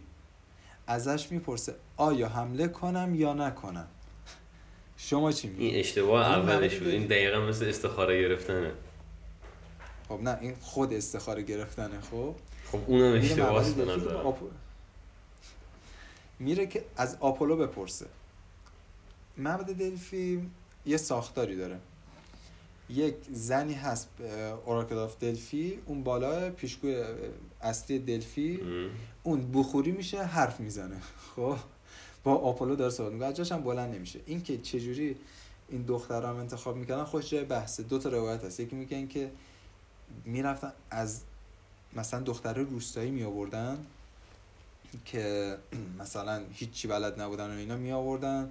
ازش 0.87 1.31
می‌پرسه 1.31 1.75
آیا 1.97 2.27
حمله 2.29 2.67
کنم 2.67 3.15
یا 3.15 3.33
نکنم؟ 3.33 3.87
شما 4.97 5.31
چی 5.31 5.47
میگی؟ 5.47 5.65
این 5.65 5.79
اشتباه 5.79 6.25
اولش 6.25 6.75
بود. 6.75 6.87
این. 6.87 7.05
دقیقا 7.05 7.39
مثل 7.39 7.65
استخاره 7.65 8.21
گرفتنه. 8.21 8.71
خب 10.09 10.19
نه 10.21 10.37
این 10.41 10.55
خود 10.61 10.93
استخاره 10.93 11.41
گرفتنه 11.41 12.01
خب؟ 12.01 12.35
خب 12.71 12.79
اونم 12.87 13.11
میره 13.11 13.25
اشتباه 13.25 13.61
است 13.61 13.77
معبد 13.77 13.87
به 13.87 13.95
نظر. 13.95 14.15
آپو- 14.23 14.51
میره 16.39 16.67
که 16.67 16.85
از 16.97 17.17
آپولو 17.19 17.55
بپرسه. 17.57 18.05
معبد 19.37 19.65
دلفی 19.73 20.49
یه 20.85 20.97
ساختاری 20.97 21.55
داره. 21.55 21.79
یک 22.89 23.15
زنی 23.31 23.73
هست 23.73 24.09
اوراکل 24.65 24.97
آف 24.97 25.19
دلفی 25.19 25.79
اون 25.85 26.03
بالا 26.03 26.49
پیشگوی 26.49 27.03
اصلی 27.61 27.99
دلفی. 27.99 28.59
اون 29.23 29.51
بخوری 29.51 29.91
میشه 29.91 30.23
حرف 30.23 30.59
می‌زنه. 30.59 30.97
خب؟ 31.35 31.57
با 32.23 32.35
آپولو 32.35 32.75
داره 32.75 32.91
صحبت 32.91 33.11
می‌کنه. 33.11 33.27
از 33.27 33.35
جاش 33.35 33.51
هم 33.51 33.61
بلند 33.61 33.95
نمیشه. 33.95 34.19
این 34.25 34.43
که 34.43 34.57
چجوری 34.57 35.15
این 35.69 35.81
دخترها 35.81 36.29
هم 36.29 36.35
انتخاب 36.35 36.75
می‌کردن 36.77 37.03
خوش 37.03 37.29
جای 37.29 37.43
بحثه. 37.43 37.83
دو 37.83 37.99
تا 37.99 38.09
روایت 38.09 38.43
هست. 38.43 38.59
یکی 38.59 38.75
میگن 38.75 39.07
که 39.07 39.31
می‌رفتن 40.25 40.71
از 40.91 41.21
مثلا 41.93 42.19
دختر 42.19 42.53
روستایی 42.53 43.11
می 43.11 43.23
آوردن 43.23 43.85
که 45.05 45.57
مثلا 45.99 46.43
هیچی 46.53 46.87
بلد 46.87 47.21
نبودن 47.21 47.55
و 47.55 47.57
اینا 47.57 47.77
می 47.77 47.91
آوردن 47.91 48.49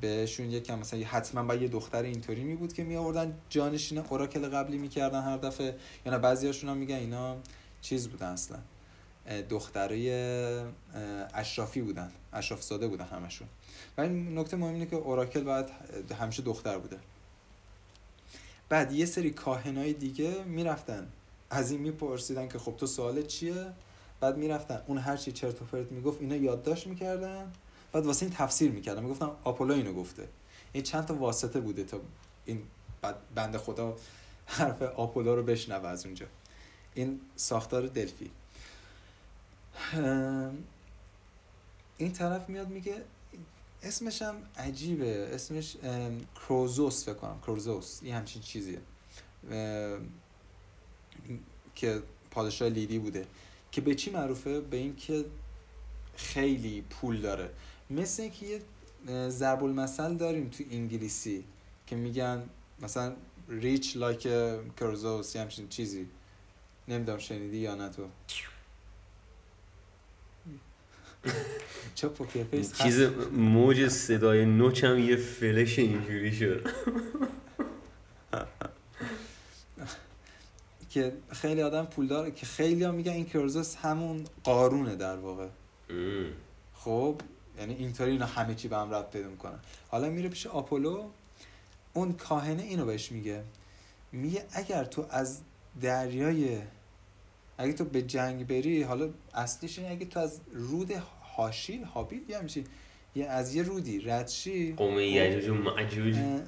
بهشون 0.00 0.50
یکم 0.50 0.78
مثلا 0.78 1.04
حتما 1.04 1.42
باید 1.42 1.62
یه 1.62 1.68
دختر 1.68 2.02
اینطوری 2.02 2.44
می 2.44 2.54
بود 2.56 2.72
که 2.72 2.84
می 2.84 2.96
آوردن 2.96 3.34
جانشین 3.48 3.98
اوراکل 3.98 4.48
قبلی 4.48 4.78
می‌کردن 4.78 5.22
هر 5.22 5.36
دفعه. 5.36 5.76
یا 6.06 6.12
نه 6.12 6.18
بعضیاشون 6.18 6.70
هم 6.70 6.76
میگن 6.76 6.96
اینا 6.96 7.36
چیز 7.82 8.08
بودن 8.08 8.26
اصلا. 8.26 8.58
اه، 9.26 9.42
اشرافی 11.34 11.80
بودن. 11.80 12.12
اشراف 12.32 12.62
زاده 12.62 12.88
بودن 12.88 13.04
همشون. 13.04 13.48
ولی 13.98 14.08
نکته 14.08 14.56
مهم 14.56 14.74
اینه 14.74 14.86
که 14.86 14.96
اوراکل 14.96 15.40
باید 15.40 15.66
همیشه 16.20 16.42
دختر 16.42 16.78
بوده. 16.78 16.98
بعد 18.70 18.92
یه 18.92 19.06
سری 19.06 19.30
کاهنای 19.30 19.92
دیگه 19.92 20.44
می‌رفتن. 20.44 21.12
از 21.50 21.70
این 21.70 21.80
میپرسیدن 21.80 22.48
که 22.48 22.58
خب 22.58 22.76
تو 22.76 22.86
سوالت 22.86 23.26
چیه؟ 23.26 23.66
بعد 24.20 24.36
می‌رفتن. 24.36 24.82
اون 24.86 24.98
هر 24.98 25.16
چی 25.16 25.32
چرت 25.32 25.62
و 25.62 25.64
پرت 25.64 25.92
می‌گفت 25.92 26.20
اینا 26.20 26.36
یادداشت 26.36 26.86
می‌کردن. 26.86 27.52
بعد 27.92 28.06
واسه 28.06 28.26
این 28.26 28.34
تفسیر 28.34 28.70
می‌کردن. 28.70 29.02
می‌گفتن 29.02 29.30
آپولو 29.44 29.74
اینو 29.74 29.92
گفته. 29.92 30.28
این 30.72 30.82
چند 30.82 31.06
تا 31.06 31.14
واسطه 31.14 31.60
بوده 31.60 31.84
تا 31.84 32.00
این 32.44 32.62
بنده 33.34 33.58
خدا 33.58 33.96
حرف 34.46 34.82
آپولو 34.82 35.36
رو 35.36 35.42
بشنوه 35.42 35.88
از 35.88 36.06
اونجا. 36.06 36.26
این 36.94 37.20
ساختار 37.36 37.86
دلفی. 37.86 38.30
این 41.98 42.12
طرف 42.12 42.48
میاد 42.48 42.68
میگه 42.68 43.02
اسمش 43.82 44.22
هم 44.22 44.34
عجیبه. 44.56 45.30
اسمش 45.32 45.76
کروزوس 46.34 47.04
فکر 47.04 47.14
کنم. 47.14 47.40
کروزوس. 47.46 48.02
یه 48.02 48.16
همچین 48.16 48.42
چیزیه. 48.42 48.80
که 51.74 52.02
پادشاه 52.30 52.68
لیدی 52.68 52.98
بوده. 52.98 53.26
که 53.72 53.80
به 53.80 53.94
چی 53.94 54.10
معروفه؟ 54.10 54.60
به 54.60 54.76
اینکه 54.76 55.24
خیلی 56.16 56.84
پول 56.90 57.20
داره. 57.20 57.50
مثل 57.90 58.22
اینکه 58.22 58.46
یه 58.46 58.60
ضرب 59.28 59.64
المثل 59.64 60.14
داریم 60.14 60.48
تو 60.48 60.64
انگلیسی 60.70 61.44
که 61.86 61.96
میگن 61.96 62.50
مثلا 62.82 63.16
rich 63.48 63.96
like 63.96 64.28
Croesus 64.80 65.34
یه 65.34 65.40
همچین 65.40 65.68
چیزی. 65.68 66.06
نمی‌دونم 66.88 67.18
شنیدی 67.18 67.56
یا 67.56 67.74
نه 67.74 67.88
تو. 67.88 68.08
چه 71.94 72.08
poker 72.08 72.44
face؟ 72.44 72.74
چیز 72.82 73.00
موج 73.32 73.88
صدای 73.88 74.44
نوچم 74.44 74.98
یه 74.98 75.16
فلش 75.16 75.78
اینجوری 75.78 76.32
شد 76.32 76.68
که 80.90 81.12
خیلی 81.32 81.62
آدم 81.62 81.84
پول 81.84 82.06
داره 82.06 82.30
که 82.30 82.46
خیلی 82.46 82.84
ها 82.84 82.92
میگن 82.92 83.12
این 83.12 83.24
کرزوس 83.24 83.76
همون 83.76 84.24
قارونه 84.44 84.96
در 84.96 85.16
واقع. 85.16 85.46
خب 86.74 87.20
یعنی 87.58 87.74
اینطوری 87.74 88.10
اینا 88.10 88.26
همه 88.26 88.54
چی 88.54 88.68
به 88.68 88.76
هم 88.76 88.94
ربط 88.94 89.10
پیدا 89.10 89.28
می‌کنن 89.28 89.58
حالا 89.88 90.10
میره 90.10 90.28
پیش 90.28 90.46
آپولو 90.46 91.04
اون 91.92 92.12
کاهنه 92.12 92.62
اینو 92.62 92.86
بهش 92.86 93.12
میگه 93.12 93.42
میگه 94.12 94.44
اگر 94.52 94.84
تو 94.84 95.06
از 95.10 95.40
دریای 95.80 96.58
اگه 97.60 97.72
تو 97.72 97.84
به 97.84 98.02
جنگ 98.02 98.46
بری 98.46 98.82
حالا 98.82 99.08
اصلیش 99.34 99.78
اینه 99.78 99.90
اگه 99.90 100.06
تو 100.06 100.20
از 100.20 100.40
رود 100.52 100.90
هاشیل 101.36 101.84
هابیل 101.84 102.20
یه 102.28 102.38
همچین 102.38 102.64
یه 103.14 103.26
از 103.26 103.54
یه 103.54 103.62
رودی 103.62 104.00
رد 104.00 104.28
شی 104.28 104.72
قوم 104.72 104.98
یجوج 104.98 105.48
و 105.48 105.54
معجوج 105.54 106.16
اه، 106.16 106.40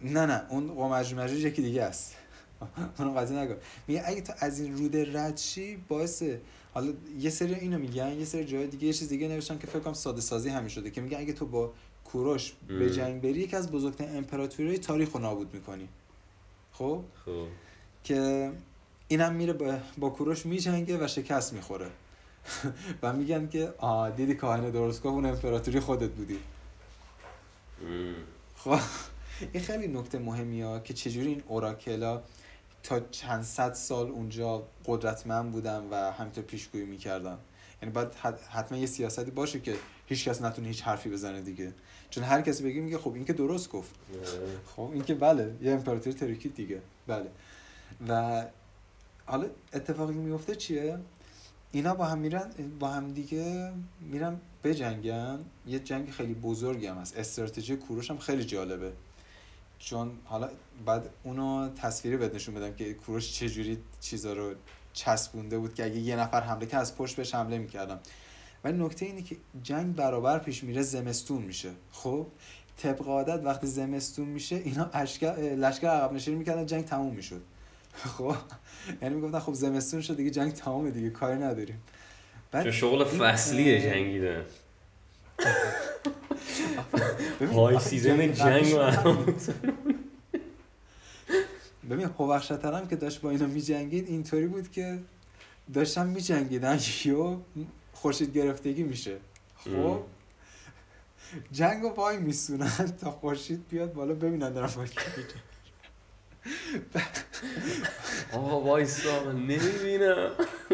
نه 0.00 0.26
نه 0.26 0.42
اون 0.50 0.74
قوم 0.74 0.92
مجوج 0.92 1.18
مجوج 1.18 1.44
یکی 1.44 1.62
دیگه 1.62 1.82
است. 1.82 2.16
اونو 2.98 3.18
قضیه 3.18 3.38
نکن 3.38 3.56
میگه 3.88 4.02
اگه 4.06 4.20
تو 4.20 4.32
از 4.38 4.60
این 4.60 4.76
رود 4.76 5.16
رد 5.16 5.36
شی 5.36 5.76
باعث 5.76 6.22
حالا 6.74 6.92
یه 7.18 7.30
سری 7.30 7.54
اینو 7.54 7.78
میگن 7.78 8.12
یه 8.18 8.24
سری 8.24 8.44
جای 8.44 8.66
دیگه 8.66 8.86
یه 8.86 8.92
چیز 8.92 9.08
دیگه 9.08 9.28
نوشتن 9.28 9.58
که 9.58 9.66
فکر 9.66 9.80
کنم 9.80 9.92
ساده 9.92 10.20
سازی 10.20 10.48
همین 10.48 10.68
شده 10.68 10.90
که 10.90 11.00
میگن 11.00 11.18
اگه 11.18 11.32
تو 11.32 11.46
با 11.46 11.72
کوروش 12.04 12.52
به. 12.68 12.90
جنگ 12.90 13.22
بری 13.22 13.40
یکی 13.40 13.56
از 13.56 13.70
بزرگترین 13.70 14.16
امپراتوری 14.16 14.78
تاریخ 14.78 15.12
رو 15.12 15.20
نابود 15.20 15.54
می‌کنی. 15.54 15.88
خب؟ 16.72 17.02
خب. 17.24 17.46
که 18.04 18.52
اینم 19.12 19.32
میره 19.32 19.52
با, 19.98 20.10
کوروش 20.10 20.46
میجنگه 20.46 21.04
و 21.04 21.08
شکست 21.08 21.52
می‌خوره. 21.52 21.86
و 23.02 23.12
میگن 23.12 23.48
که 23.48 23.74
آه 23.78 24.10
دیدی 24.10 24.34
کاهن 24.34 24.70
درست 24.70 25.02
گفت 25.02 25.14
اون 25.14 25.26
امپراتوری 25.26 25.80
خودت 25.80 26.10
بودی. 26.10 26.38
خب 28.56 28.78
این 29.52 29.62
خیلی 29.62 29.88
نکته 29.88 30.18
مهمی 30.18 30.62
ها 30.62 30.78
که 30.78 30.94
چجوری 30.94 31.26
این 31.26 31.42
اوراکلا 31.48 32.22
تا 32.82 33.00
چند 33.00 33.42
صد 33.42 33.72
سال 33.72 34.08
اونجا 34.10 34.62
قدرتمند 34.86 35.52
بودن 35.52 35.82
و 35.90 36.12
همینطور 36.12 36.44
پیشگویی 36.44 36.84
می‌کردن. 36.84 37.38
یعنی 37.82 37.92
باید 37.94 38.14
حت- 38.14 38.48
حتما 38.50 38.78
یه 38.78 38.86
سیاستی 38.86 39.30
باشه 39.30 39.60
که 39.60 39.74
هیچ 40.06 40.28
کس 40.28 40.42
نتونه 40.42 40.68
هیچ 40.68 40.82
حرفی 40.82 41.10
بزنه 41.10 41.40
دیگه. 41.40 41.72
چون 42.10 42.24
هر 42.24 42.40
کسی 42.40 42.64
بگه 42.64 42.80
میگه 42.80 42.98
خب 42.98 43.14
این 43.14 43.24
که 43.24 43.32
درست 43.32 43.70
گفت. 43.70 43.94
خب 44.76 44.90
این 44.92 45.04
که 45.04 45.14
بله 45.14 45.54
یه 45.62 45.72
امپراتوری 45.72 46.16
ترکید 46.16 46.54
دیگه. 46.54 46.80
بله. 47.06 47.26
و 48.08 48.44
حالا 49.26 49.46
اتفاقی 49.72 50.14
میفته 50.14 50.56
چیه؟ 50.56 50.98
اینا 51.72 51.94
با 51.94 52.04
هم 52.04 52.18
میرن 52.18 52.50
با 52.78 52.88
هم 52.88 53.12
دیگه 53.12 53.72
میرن 54.00 54.40
بجنگن. 54.64 55.38
یه 55.66 55.78
جنگ 55.78 56.10
خیلی 56.10 56.34
بزرگی 56.34 56.86
هم 56.86 56.96
هست. 56.96 57.18
استراتژی 57.18 57.76
کوروش 57.76 58.10
هم 58.10 58.18
خیلی 58.18 58.44
جالبه. 58.44 58.92
چون 59.78 60.10
حالا 60.24 60.48
بعد 60.86 61.10
اونو 61.24 61.68
تصویری 61.68 62.16
بهت 62.16 62.34
نشون 62.34 62.54
بدم 62.54 62.74
که 62.74 62.94
کوروش 62.94 63.32
چجوری 63.32 63.78
چیزا 64.00 64.32
رو 64.32 64.54
چسبونده 64.92 65.58
بود 65.58 65.74
که 65.74 65.84
اگه 65.84 65.98
یه 65.98 66.16
نفر 66.16 66.40
حمله 66.40 66.66
که 66.66 66.76
از 66.76 66.96
پشت 66.96 67.16
بهش 67.16 67.34
حمله 67.34 67.58
می‌کردم 67.58 68.00
ولی 68.64 68.84
نکته 68.84 69.06
اینه 69.06 69.22
که 69.22 69.36
جنگ 69.62 69.94
برابر 69.94 70.38
پیش 70.38 70.64
میره 70.64 70.82
زمستون 70.82 71.42
میشه. 71.42 71.70
خب؟ 71.92 72.26
طبق 72.76 73.08
عادت 73.08 73.44
وقتی 73.44 73.66
زمستون 73.66 74.28
میشه 74.28 74.56
اینا 74.56 74.90
اشکر 74.92 75.32
لشکر 75.36 75.86
عقب 75.86 76.12
نشینی 76.12 76.36
می‌کردن 76.36 76.66
جنگ 76.66 76.84
تموم 76.84 77.14
می‌شد. 77.14 77.42
خب 78.16 78.34
یعنی 79.02 79.14
می‌گفتن 79.14 79.38
خب 79.38 79.54
زمستون 79.54 80.00
شد 80.00 80.16
دیگه 80.16 80.30
جنگ 80.30 80.52
تمومه 80.52 80.90
دیگه 80.90 81.10
کاری 81.10 81.38
نداریم. 81.38 81.82
بعد 82.50 82.70
شغل 82.70 83.04
فصلیه 83.04 83.82
جنگیدن. 83.82 84.44
های 87.54 87.78
سیزن 87.78 88.32
جنگ 88.32 88.74
و 88.74 88.90
ببین 91.90 92.10
هوخشتر 92.18 92.72
هم 92.72 92.88
که 92.88 92.96
داشت 92.96 93.20
با 93.20 93.30
اینا 93.30 93.46
میجنگید 93.46 94.08
اینطوری 94.08 94.46
بود 94.46 94.70
که 94.70 94.98
داشتن 95.74 96.06
میجنگیدن 96.06 96.80
یو 97.04 97.38
خورشید 97.92 98.36
گرفتگی 98.36 98.82
میشه. 98.82 99.16
خب. 99.56 100.00
جنگ 101.52 101.84
و 101.84 101.88
وای 101.88 102.18
میسونن 102.18 102.92
تا 103.00 103.10
خورشید 103.10 103.68
بیاد 103.68 103.92
بالا 103.92 104.14
ببینن 104.14 104.52
دارن 104.52 104.66
با. 104.66 104.84
آقا 108.32 108.60
وایسا 108.60 109.24
من 109.24 109.36
نمی‌بینم. 109.36 110.30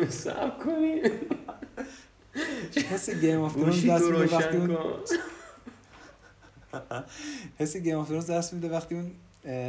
صبر 0.08 0.58
کنی. 0.64 1.02
حس 2.90 3.11
Game 3.11 3.40
of 3.40 3.54
Thrones 3.54 3.87
دست 3.87 4.04
میده 4.04 4.37
وقتی 4.37 4.57
اون 4.57 4.74
کن. 4.76 5.00
حس 7.59 7.76
Game 7.76 7.98
of 7.98 8.08
Thrones 8.08 8.30
دست 8.31 8.52
میده 8.54 8.68
وقتی 8.68 8.94
اون 8.94 9.11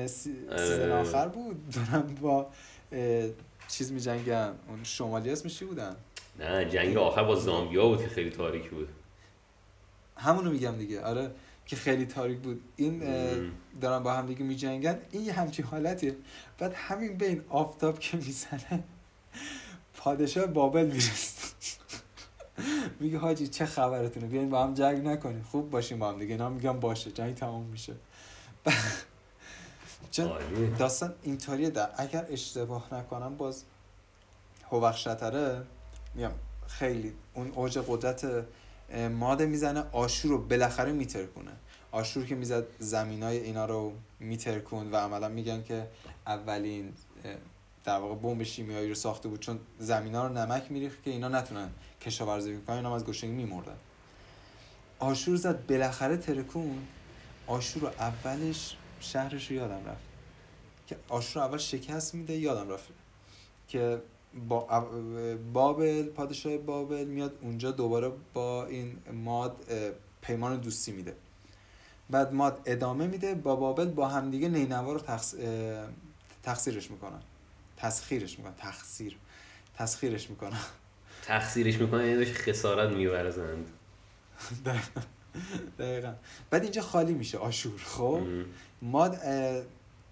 season. 0.08 0.92
آخر 0.92 1.28
بود. 1.28 1.58
دارن 1.70 2.02
با 2.22 2.48
چیز 3.68 3.92
میجنگن 3.92 4.54
اون 4.68 4.84
شمالی 4.84 5.30
اسمش 5.32 5.60
چی 5.60 5.66
بودن؟ 5.66 5.96
نه 6.40 6.66
جنگ 6.66 6.98
آخر 6.98 7.24
با 7.24 7.36
زامبیا 7.36 7.88
بود 7.88 8.02
که 8.02 8.08
خیلی 8.08 8.30
تاریک 8.30 8.70
بود. 8.70 8.90
همونو 10.18 10.52
میگم 10.52 10.76
دیگه. 10.78 11.02
آره. 11.02 11.32
که 11.70 11.76
خیلی 11.76 12.06
تاریک 12.06 12.40
بود. 12.40 12.62
این. 12.76 13.02
دارن 13.82 14.04
با 14.04 14.14
هم 14.14 14.26
دیگه 14.26 14.44
میجنگن. 14.44 15.00
این 15.12 15.26
یه 15.26 15.34
همچین 15.34 15.66
حالتیه. 15.66 16.16
بعد 16.58 16.74
همین 16.76 17.18
بین 17.18 17.44
آفتاب 17.50 18.00
که 18.00 18.18
می‌زنه 18.18 18.84
پادشاه 19.94 20.46
بابل 20.46 20.86
می‌رسه. 20.86 21.50
میگه 23.00 23.18
حاجی 23.18 23.48
چه 23.48 23.66
خبرتونه؟ 23.66 24.28
بیاین 24.28 24.50
با 24.50 24.64
هم 24.64 24.74
جنگ 24.74 25.08
نکنیم. 25.08 25.44
خوب 25.52 25.70
باشیم 25.70 26.00
با 26.00 26.10
هم 26.10 26.20
دیگه. 26.20 26.32
اینا 26.32 26.50
میگم 26.50 26.80
باشه. 26.80 27.12
جنگ 27.12 27.36
تمام 27.36 27.64
میشه. 27.64 27.94
چون. 30.12 30.32
داستان 30.78 31.14
اینطوریه 31.24 31.70
در 31.70 31.90
اگر 31.98 32.26
اشتباه 32.30 32.94
نکنم 32.94 33.38
باز 33.38 33.64
هوخشتره 34.72 35.64
میگم 36.16 36.32
خیلی 36.68 37.14
اون 37.34 37.52
اوج 37.52 37.80
قدرت 37.88 38.46
ماده 39.12 39.46
می‌زنه 39.46 39.84
آشور 39.92 40.32
رو 40.32 40.38
بالاخره 40.38 40.92
میترکونه. 40.92 41.52
آشور 41.92 42.26
که 42.26 42.36
می‌زد 42.36 42.66
زمین 42.80 43.24
های 43.24 43.38
اینا 43.38 43.66
رو 43.66 43.94
میترکون 44.20 44.92
و 44.92 44.96
عملا 44.96 45.30
میگن 45.30 45.64
که 45.64 45.88
اولین 46.28 46.94
در 47.84 48.00
واقع 48.00 48.16
بمب 48.16 48.44
شیمیایی 48.44 48.90
رو 48.90 48.96
ساخته 48.96 49.30
بود 49.30 49.40
چون 49.40 49.60
زمین 49.80 50.16
ها 50.16 50.28
رو 50.28 50.34
نمک 50.34 50.72
میریخت 50.72 51.04
که 51.04 51.12
اینا 51.12 51.28
نتونن 51.28 51.70
کشاورزی 52.02 52.58
کنن 52.58 52.76
اینا 52.76 52.96
از 52.96 53.06
گشنگی 53.06 53.34
میمردن. 53.34 53.76
آشور 55.00 55.36
زد 55.36 55.66
بالاخره 55.68 56.18
ترکون 56.18 56.88
آشور 57.48 57.82
رو 57.82 57.88
اولش 58.00 58.78
شهرش 59.00 59.52
رو 59.52 59.56
یادم 59.56 59.86
رفت. 59.86 60.02
که 60.88 60.96
آشور 61.10 61.44
اول 61.44 61.58
شکست 61.58 62.16
میده 62.16 62.34
یادم 62.38 62.70
رفت. 62.70 62.88
که 63.68 64.02
با 64.34 64.88
بابل 65.54 66.04
پادشاه 66.04 66.58
بابل 66.58 67.06
میاد 67.06 67.38
اونجا 67.42 67.72
دوباره 67.72 68.12
با 68.34 68.66
این 68.66 68.98
ماد 69.14 69.66
پیمان 70.22 70.58
دوستی 70.58 70.92
میده. 70.92 71.16
بعد 72.10 72.34
ماد 72.34 72.62
ادامه 72.66 73.08
میده 73.08 73.36
با 73.36 73.56
بابل 73.56 73.86
با 73.86 74.08
همدیگه 74.08 74.50
نینوا 74.50 74.94
رو 74.94 75.00
تخص... 75.00 75.36
تخصیرش 76.44 76.92
می‌کنن. 76.92 77.22
تسخیرش 77.78 78.38
می‌کنن. 78.38 78.54
تخصیر 78.58 79.18
تسخیرش 79.78 80.30
می‌کنن. 80.30 80.60
تقصیرش 81.22 81.78
می‌کنه 81.78 82.08
یعنی 82.08 82.26
خسارت 82.26 82.90
میورزند 82.90 83.70
دقیقا. 85.80 86.14
بعد 86.50 86.64
اینجا 86.64 86.82
خالی 86.82 87.14
میشه 87.14 87.38
آشور 87.38 87.78
خب؟ 87.78 88.22
ماد 88.82 89.20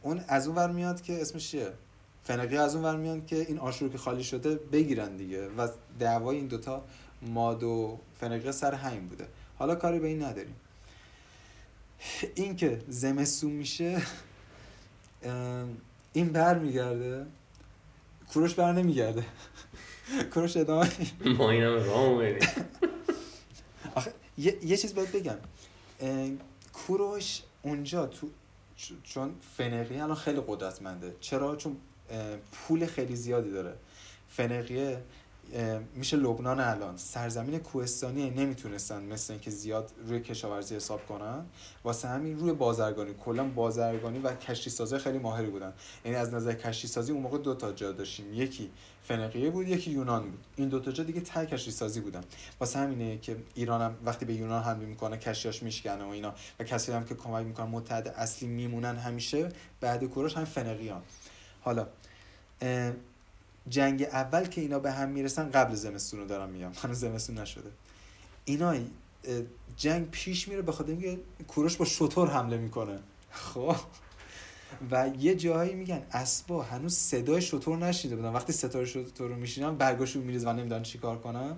اون 0.02 0.24
از 0.28 0.48
اون 0.48 0.56
ور 0.56 0.72
میاد 0.72 1.02
که 1.02 1.22
اسمش 1.22 1.52
چیه؟ 1.52 1.74
فنقی 2.28 2.58
از 2.58 2.76
اون 2.76 2.86
ور 2.86 2.96
میاد 2.96 3.26
که 3.26 3.36
این 3.36 3.60
آشور 3.60 3.90
که 3.90 3.98
خالی 3.98 4.24
شده 4.24 4.56
بگیرن 4.56 5.18
دیگه 5.18 5.48
و 5.48 5.68
دعوای 6.00 6.38
این 6.38 6.48
دوتا 6.48 6.84
ماد 7.22 7.64
و 7.64 8.00
فنقی 8.20 8.52
سر 8.52 8.74
همین 8.74 9.08
بوده. 9.08 9.28
حالا 9.60 9.76
کاری 9.76 10.00
به 10.00 10.08
این 10.08 10.24
نداریم. 10.24 10.56
این 12.36 12.56
که 12.56 12.82
زمستون 12.88 13.52
میشه 13.52 14.02
این 16.14 16.32
بر 16.32 16.60
میگرده 16.60 17.26
کوروش 18.34 18.54
بر 18.54 18.72
نمیگرده. 18.72 19.26
کوروش 20.34 20.58
ادامه 20.58 20.92
ما 21.38 21.52
اینم 21.52 21.76
راه 21.76 22.34
آخه 23.96 24.14
یه, 24.38 24.78
چیز 24.78 24.96
باید 24.96 25.12
بگم. 25.12 25.38
کوروش 26.74 27.42
اونجا 27.62 28.06
تو 28.06 28.30
چون 29.04 29.36
فنقیه 29.58 30.04
الان 30.04 30.16
خیلی 30.16 30.42
قدرتمنده. 30.48 31.16
چرا؟ 31.20 31.56
چون 31.56 31.78
پول 32.52 32.86
خیلی 32.86 33.16
زیادی 33.16 33.52
داره. 33.52 33.74
فنقیه 34.30 34.98
میشه 35.96 36.18
لبنان 36.18 36.60
الان. 36.60 36.98
سرزمین 36.98 37.60
کوهستانی 37.60 38.30
نمی‌تونستن 38.30 39.04
مثل 39.04 39.34
اینکه 39.34 39.52
زیاد 39.52 39.92
روی 40.08 40.20
کشاورزی 40.20 40.76
حساب 40.76 41.08
کنن. 41.08 41.46
واسه 41.84 42.08
همین 42.08 42.40
روی 42.40 42.54
بازرگانی. 42.54 43.14
کلا 43.14 43.44
بازرگانی 43.44 44.20
و 44.20 44.36
کشتی 44.36 44.70
سازی 44.70 44.98
خیلی 44.98 45.18
ماهری 45.18 45.48
بودن. 45.48 45.74
یعنی 46.06 46.18
از 46.18 46.34
نظر 46.34 46.54
کشتی 46.54 46.88
سازی 46.88 47.12
اون 47.12 47.22
موقع 47.22 47.38
دو 47.38 47.56
تا 47.56 47.72
جا 47.72 47.92
داشتیم. 47.92 48.34
یکی 48.34 48.70
فنقیه 49.04 49.50
بود 49.50 49.68
یکی 49.68 49.92
یونان 49.92 50.24
بود. 50.24 50.40
این 50.56 50.70
دو 50.70 50.80
تا 50.80 50.92
جا 50.92 51.04
دیگه 51.04 51.22
ته 51.22 51.46
کشتی 51.46 51.72
سازی 51.72 52.02
بودن. 52.02 52.24
واسه 52.60 52.80
همینه 52.80 53.18
که 53.18 53.38
ایران 53.56 53.82
هم 53.82 53.96
وقتی 54.06 54.26
به 54.26 54.34
یونان 54.34 54.64
حمله 54.64 54.86
می‌کنه 54.86 55.18
کشتیاش 55.18 55.64
میشکنه 55.64 56.04
و 56.04 56.10
اینا. 56.10 56.34
و 56.60 56.64
کسی 56.64 56.92
هم 56.92 57.06
که 57.06 57.16
کمک 57.16 57.46
می‌کنن 57.46 57.68
متحد 57.68 58.08
اصلی 58.08 58.48
میمونن 58.48 58.96
همیشه. 58.96 59.50
بعد 59.82 60.04
کوروش 60.04 60.38
هم 60.38 60.46
فنقیان 60.46 61.02
حالا 61.68 61.88
جنگ 63.70 64.04
اول 64.04 64.46
که 64.46 64.62
اینا 64.62 64.80
به 64.80 64.92
هم 64.92 65.10
می‌رسن 65.10 65.52
قبل 65.52 65.76
زمستون 65.76 66.20
رو 66.20 66.26
دارم 66.28 66.50
میگم. 66.50 66.72
هنوز 66.84 67.00
زمستون 67.00 67.38
نشده. 67.38 67.70
اینا 68.46 68.76
جنگ 69.78 70.12
پیش 70.12 70.48
میره 70.48 70.62
به 70.62 70.72
خاطر 70.72 70.92
اینکه 70.92 71.20
کوروش 71.48 71.78
با 71.78 71.86
شطور 71.86 72.30
حمله 72.30 72.58
می‌کنه. 72.58 73.00
خب. 73.32 73.76
و 74.92 75.10
یه 75.20 75.36
جاهایی 75.36 75.74
میگن 75.74 76.02
اسبا 76.12 76.64
هنوز 76.64 76.98
صدای 76.98 77.42
شطور 77.42 77.78
نشیده 77.78 78.16
بودن. 78.16 78.30
وقتی 78.34 78.54
ستاره 78.54 78.86
شطور 78.86 79.30
رو 79.30 79.36
میشینن 79.36 79.76
برگاشون 79.76 80.24
میریز 80.24 80.46
و 80.46 80.54
نمی‌دونن 80.54 80.84
چی 80.84 80.98
کار 80.98 81.18
کنن. 81.18 81.56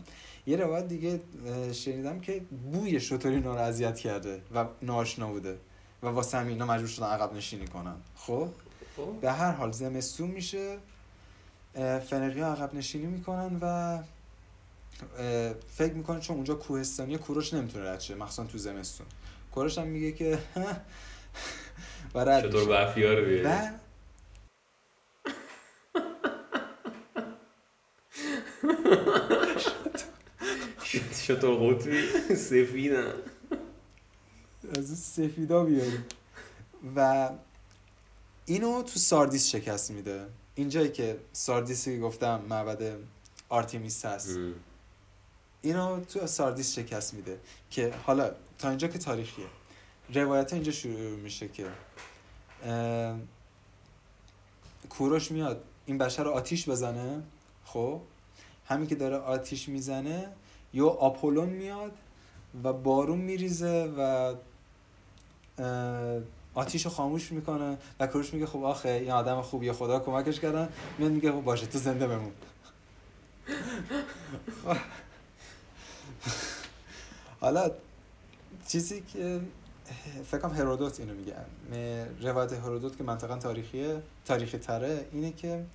یه 0.48 0.58
روایت 0.58 0.88
دیگه 0.88 1.20
شنیدم 1.74 2.20
که 2.20 2.42
بوی 2.72 3.00
شطوری 3.00 3.36
اینا 3.36 3.56
رو 3.56 3.62
اذیت 3.62 3.98
کرده 3.98 4.42
و 4.56 4.66
ناشنا 4.82 5.28
بوده 5.28 5.58
و 6.04 6.08
واسه 6.08 6.38
همین 6.38 6.54
اینا 6.54 6.66
مجبور 6.66 6.88
شدن 6.88 7.08
عقب 7.08 7.34
نشینی 7.34 7.68
کنن. 7.68 7.96
خب. 8.16 8.50
خب. 9.06 9.20
به 9.22 9.32
هر 9.32 9.52
حال 9.52 9.72
زمستون 9.72 10.32
میشه 10.32 10.78
اه، 11.76 12.00
فنقی 12.00 12.40
ها 12.40 12.52
عقب 12.52 12.76
نشینی 12.76 13.06
می‌کنن 13.06 13.58
و 13.62 14.00
فکر 15.76 15.94
می‌کنن 15.94 16.20
چون 16.20 16.36
اونجا 16.36 16.56
کوهستانیه 16.56 17.18
کوروش 17.18 17.54
نمی‌تونه 17.54 17.92
رد 17.92 18.00
شه 18.00 18.16
مخصوصا 18.16 18.44
تو 18.46 18.58
زمستون. 18.58 19.08
کوروش 19.52 19.78
هم 19.78 19.88
میگه 19.88 20.12
که 20.12 20.40
و 22.16 22.20
رد 22.20 22.50
چطور 22.50 22.74
ها 22.74 22.84
رو 22.84 22.94
بیاری 22.94 23.42
و 23.42 23.72
چطور 31.28 31.74
قطبی 31.74 32.02
سفیدن. 32.36 33.14
از 34.78 34.88
این 34.88 34.96
سفیدا 34.96 35.64
بیاریم. 35.64 36.06
و 36.96 37.30
اینو 38.50 38.82
تو 38.82 39.00
ساردیس 39.00 39.50
شکست 39.50 39.92
میده. 39.92 40.26
اینجایی 40.56 40.90
که 40.90 41.20
ساردیسی 41.34 42.00
گفتم 42.00 42.42
معبد 42.50 42.98
آرتمیس 43.50 44.06
هست. 44.06 44.38
ام. 44.38 44.54
اینو 45.62 46.00
تو 46.00 46.28
ساردیس 46.28 46.74
شکست 46.76 47.14
میده 47.14 47.40
که 47.70 47.94
حالا 48.06 48.32
تا 48.60 48.70
اینجا 48.70 48.88
که 48.88 48.98
تاریخیه. 48.98 49.46
روایت 50.14 50.54
اینجا 50.54 50.72
شروع 50.72 51.16
میشه 51.16 51.48
که 51.48 51.68
اه، 52.66 53.18
کوروش 54.90 55.32
میاد 55.32 55.64
این 55.86 55.98
بشر 55.98 56.24
رو 56.24 56.32
آتیش 56.32 56.70
بزنه 56.70 57.24
خب؟ 57.66 58.02
همین 58.66 58.88
که 58.88 58.96
داره 58.96 59.16
آتیش 59.18 59.70
می‌زنه 59.70 60.30
یا 60.74 60.88
آپولون 60.88 61.50
میاد 61.50 61.92
و 62.64 62.74
بارون 62.74 63.18
میریزه 63.18 63.94
و 63.98 64.02
اه، 65.64 66.22
آتیش 66.60 66.86
رو 66.86 66.92
خاموش 66.92 67.32
می‌کنه 67.32 67.78
و 68.00 68.08
کوروش 68.08 68.34
میگه 68.34 68.46
خب 68.46 68.64
آخه 68.64 68.90
این 68.90 69.12
آدم 69.12 69.42
خوبیه 69.42 69.74
خدا 69.74 70.00
کمکش 70.00 70.40
کردن. 70.40 70.70
میاد 70.98 71.12
میگه 71.12 71.32
خب 71.32 71.42
باشه 71.42 71.66
تو 71.66 71.78
زنده 71.78 72.08
بمون. 72.08 72.32
حالا 77.40 77.72
چیزی 78.68 79.04
که 79.14 79.42
فکر 80.32 80.38
کنم 80.42 80.54
هرودوت 80.54 81.00
اینو 81.00 81.14
میگه. 81.14 81.36
روایت 82.22 82.54
هرودوت 82.54 82.98
که 82.98 83.04
منطقا 83.04 83.38
تاریخیه 83.38 84.02
تاریخی 84.26 84.58
تره 84.58 85.06
اینه 85.12 85.32
که 85.32 85.66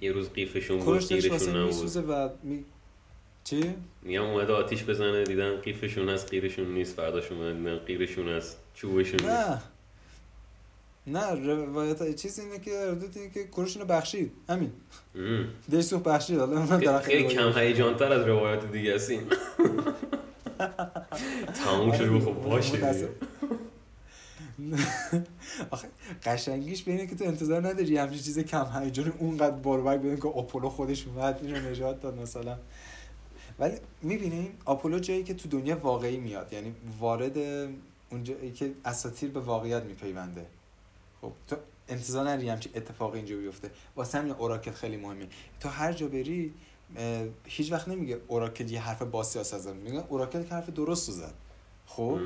یه 0.00 0.12
روز 0.12 0.30
قیفشون 0.30 0.78
بود 0.78 1.96
و 2.08 2.28
می... 2.42 2.64
چی؟ 3.50 3.74
میگم 4.02 4.22
اومده 4.22 4.52
آتیش 4.52 4.84
بزنه 4.84 5.24
دیدن 5.24 5.56
قیفشون 5.56 6.08
هست 6.08 6.30
قیرشون 6.30 6.74
نیست 6.74 6.96
فرداش 6.96 7.32
اومده 7.32 7.52
دیدن 7.52 7.76
قیرشون 7.76 8.28
هست 8.28 8.56
چوبشون 8.74 9.20
نیست. 9.20 9.24
نه 9.24 9.62
نه 11.06 11.34
روایت 11.34 12.16
چیز 12.16 12.38
اینه 12.38 12.58
که 12.58 12.70
هرودوت 12.70 13.16
اینه 13.16 13.30
که 13.30 13.44
کوروش 13.44 13.76
اینو 13.76 13.88
بخشید. 13.88 14.32
همین. 14.48 14.72
ام. 15.14 15.48
دلسوخ 15.70 16.02
بخشید. 16.02 16.38
حالا 16.38 16.60
اونم 16.60 16.80
در 16.80 17.00
خیلی 17.00 17.28
کم 17.28 17.58
هیجانتر 17.58 18.12
از 18.12 18.26
روایت 18.26 18.72
دیگه 18.72 18.94
است 18.94 19.10
این 19.10 19.22
تموم 21.64 21.90
آره، 21.90 22.20
خب 22.20 22.32
باشه. 22.32 23.08
آخه 25.70 25.88
قشنگیش 26.24 26.82
به 26.82 26.92
اینه 26.92 27.06
که 27.06 27.16
تو 27.16 27.24
انتظار 27.24 27.68
نداری 27.68 27.96
همچین 27.96 28.18
چیز 28.18 28.38
کم 28.38 28.66
هیجانی 28.82 29.12
اونقدر 29.18 29.56
باربک 29.56 29.98
بدون 29.98 30.16
که 30.16 30.28
آپولو 30.28 30.68
خودش 30.68 31.06
اومد 31.06 31.40
اینو 31.42 31.70
نجات 31.70 32.00
داد 32.00 32.18
مثلا. 32.18 32.58
ولی 33.58 33.76
می‌بینیم 34.02 34.58
آپولو 34.64 34.98
جایی 34.98 35.24
که 35.24 35.34
تو 35.34 35.48
دنیا 35.48 35.78
واقعی 35.78 36.16
میاد 36.16 36.52
یعنی 36.52 36.74
وارد 36.98 37.38
اونجایی 38.10 38.52
که 38.52 38.74
اساطیر 38.84 39.30
به 39.30 39.40
واقعیت 39.40 39.82
میپیونده. 39.82 40.46
خب 41.20 41.32
تو 41.46 41.56
انتظار 41.88 42.28
نداری 42.28 42.48
همچین 42.48 42.72
اتفاقی 42.74 43.16
اینجا 43.18 43.36
بیفته. 43.36 43.70
واسه 43.96 44.18
همین 44.18 44.32
اوراکل 44.32 44.70
خیلی 44.70 44.96
مهمه. 44.96 45.28
تو 45.60 45.68
هر 45.68 45.92
جا 45.92 46.08
بری 46.08 46.54
هیچ 47.44 47.72
وقت 47.72 47.88
نمیگه 47.88 48.20
اوراکل 48.28 48.70
یه 48.70 48.80
حرف 48.80 49.02
با 49.02 49.22
سیاست 49.22 49.58
زد 49.58 49.74
میگه. 49.74 50.04
اوراکل 50.08 50.42
که 50.42 50.54
حرف 50.54 50.70
درست 50.70 51.08
رو 51.08 51.14
زد. 51.14 51.34
خب. 51.86 52.20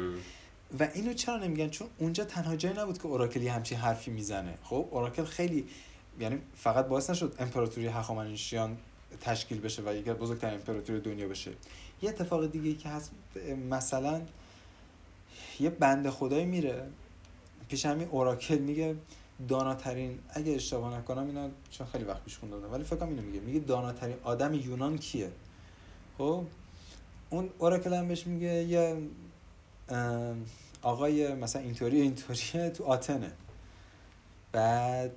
و 0.81 0.89
اینو 0.95 1.13
چرا 1.13 1.37
نمیگن؟ 1.37 1.69
چون 1.69 1.89
اونجا 1.99 2.25
تنها 2.25 2.57
جایی 2.57 2.77
نبود 2.77 2.99
که 2.99 3.07
اوراکل 3.07 3.43
یه 3.43 3.53
همچین 3.53 3.79
حرفی 3.79 4.11
می‌زنه. 4.11 4.59
خب؟ 4.63 4.89
اوراکل 4.91 5.25
خیلی 5.25 5.67
یعنی 6.21 6.39
فقط 6.55 6.87
باعث 6.87 7.11
نشد 7.11 7.35
امپراتوری 7.39 7.87
هخامنشیان 7.87 8.77
تشکیل 9.21 9.61
بشه 9.61 9.83
و 9.87 9.95
یکی 9.95 10.11
از 10.11 10.17
بزرگترین 10.17 10.55
امپراتوری 10.55 11.01
دنیا 11.01 11.29
بشه. 11.29 11.51
یه 12.03 12.11
اتفاق 12.11 12.47
دیگه 12.47 12.75
که 12.75 12.89
هست 12.89 13.11
مثلا 13.71 14.23
یه 15.61 15.71
بنده 15.71 16.11
خدایی 16.11 16.45
میره. 16.45 16.87
پیش 17.69 17.87
همین 17.87 18.09
اوراکل 18.09 18.59
میگه 18.59 18.97
داناترین 19.49 20.19
اگه 20.31 20.53
اشتباه 20.53 20.99
نکنم 20.99 21.27
اینا 21.27 21.49
چون 21.71 21.87
خیلی 21.87 22.05
وقت 22.05 22.25
پیش 22.25 22.39
خونده 22.39 22.57
ولی 22.57 22.85
فکر 22.85 22.97
کنم 22.97 23.09
اینو 23.09 23.23
میگه. 23.23 23.41
میگه 23.41 23.61
داناترین 23.61 24.17
آدم 24.25 24.55
یونان 24.55 24.99
کیه؟ 24.99 25.31
خب 26.19 26.45
اون 27.31 27.51
اوراکل 27.59 27.95
هم 27.95 28.09
بهش 28.09 28.27
میگه 28.27 28.65
یه 28.65 28.97
آقای 30.83 31.35
مثلا 31.35 31.63
اینطوری 31.63 32.01
اینطوریه 32.01 32.71
تو 32.71 32.85
آتنه. 32.85 33.33
بعد 34.53 35.11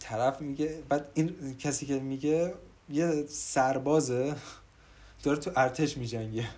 طرف 0.00 0.40
میگه 0.40 0.82
بعد 0.88 1.08
این 1.14 1.56
کسی 1.58 1.86
که 1.86 2.00
میگه 2.00 2.54
یه 2.90 3.24
سربازه 3.28 4.36
داره 5.22 5.38
تو 5.38 5.50
ارتش 5.56 5.96
میجنگه. 5.96 6.48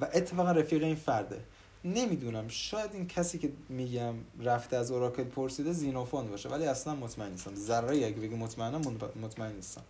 و 0.00 0.08
اتفاقا 0.12 0.52
رفیق 0.52 0.82
این 0.82 0.96
فرده. 0.96 1.40
نمی‌دونم 1.84 2.48
شاید 2.48 2.90
این 2.94 3.08
کسی 3.08 3.38
که 3.38 3.52
میگم 3.68 4.14
رفته 4.40 4.76
از 4.76 4.90
اوراکل 4.90 5.24
پرسیده 5.24 5.72
زینوفون 5.72 6.28
باشه 6.28 6.48
ولی 6.48 6.66
اصلا 6.66 6.94
مطمئن 6.94 7.30
نیستم. 7.30 7.54
ذره 7.54 7.96
اگه 7.96 8.10
بگه 8.10 8.36
مطمئنم 8.36 8.80
مطمئن 9.22 9.52
نیستم. 9.52 9.82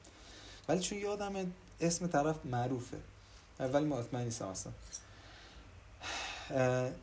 ولی 0.69 0.81
چون 0.81 0.99
یادم 0.99 1.33
اسم 1.81 2.07
طرف 2.07 2.37
معروفه. 2.45 2.97
ولی 3.61 3.85
مطمئن 3.85 4.25
نیستم 4.25 4.47
اصلا. 4.47 4.73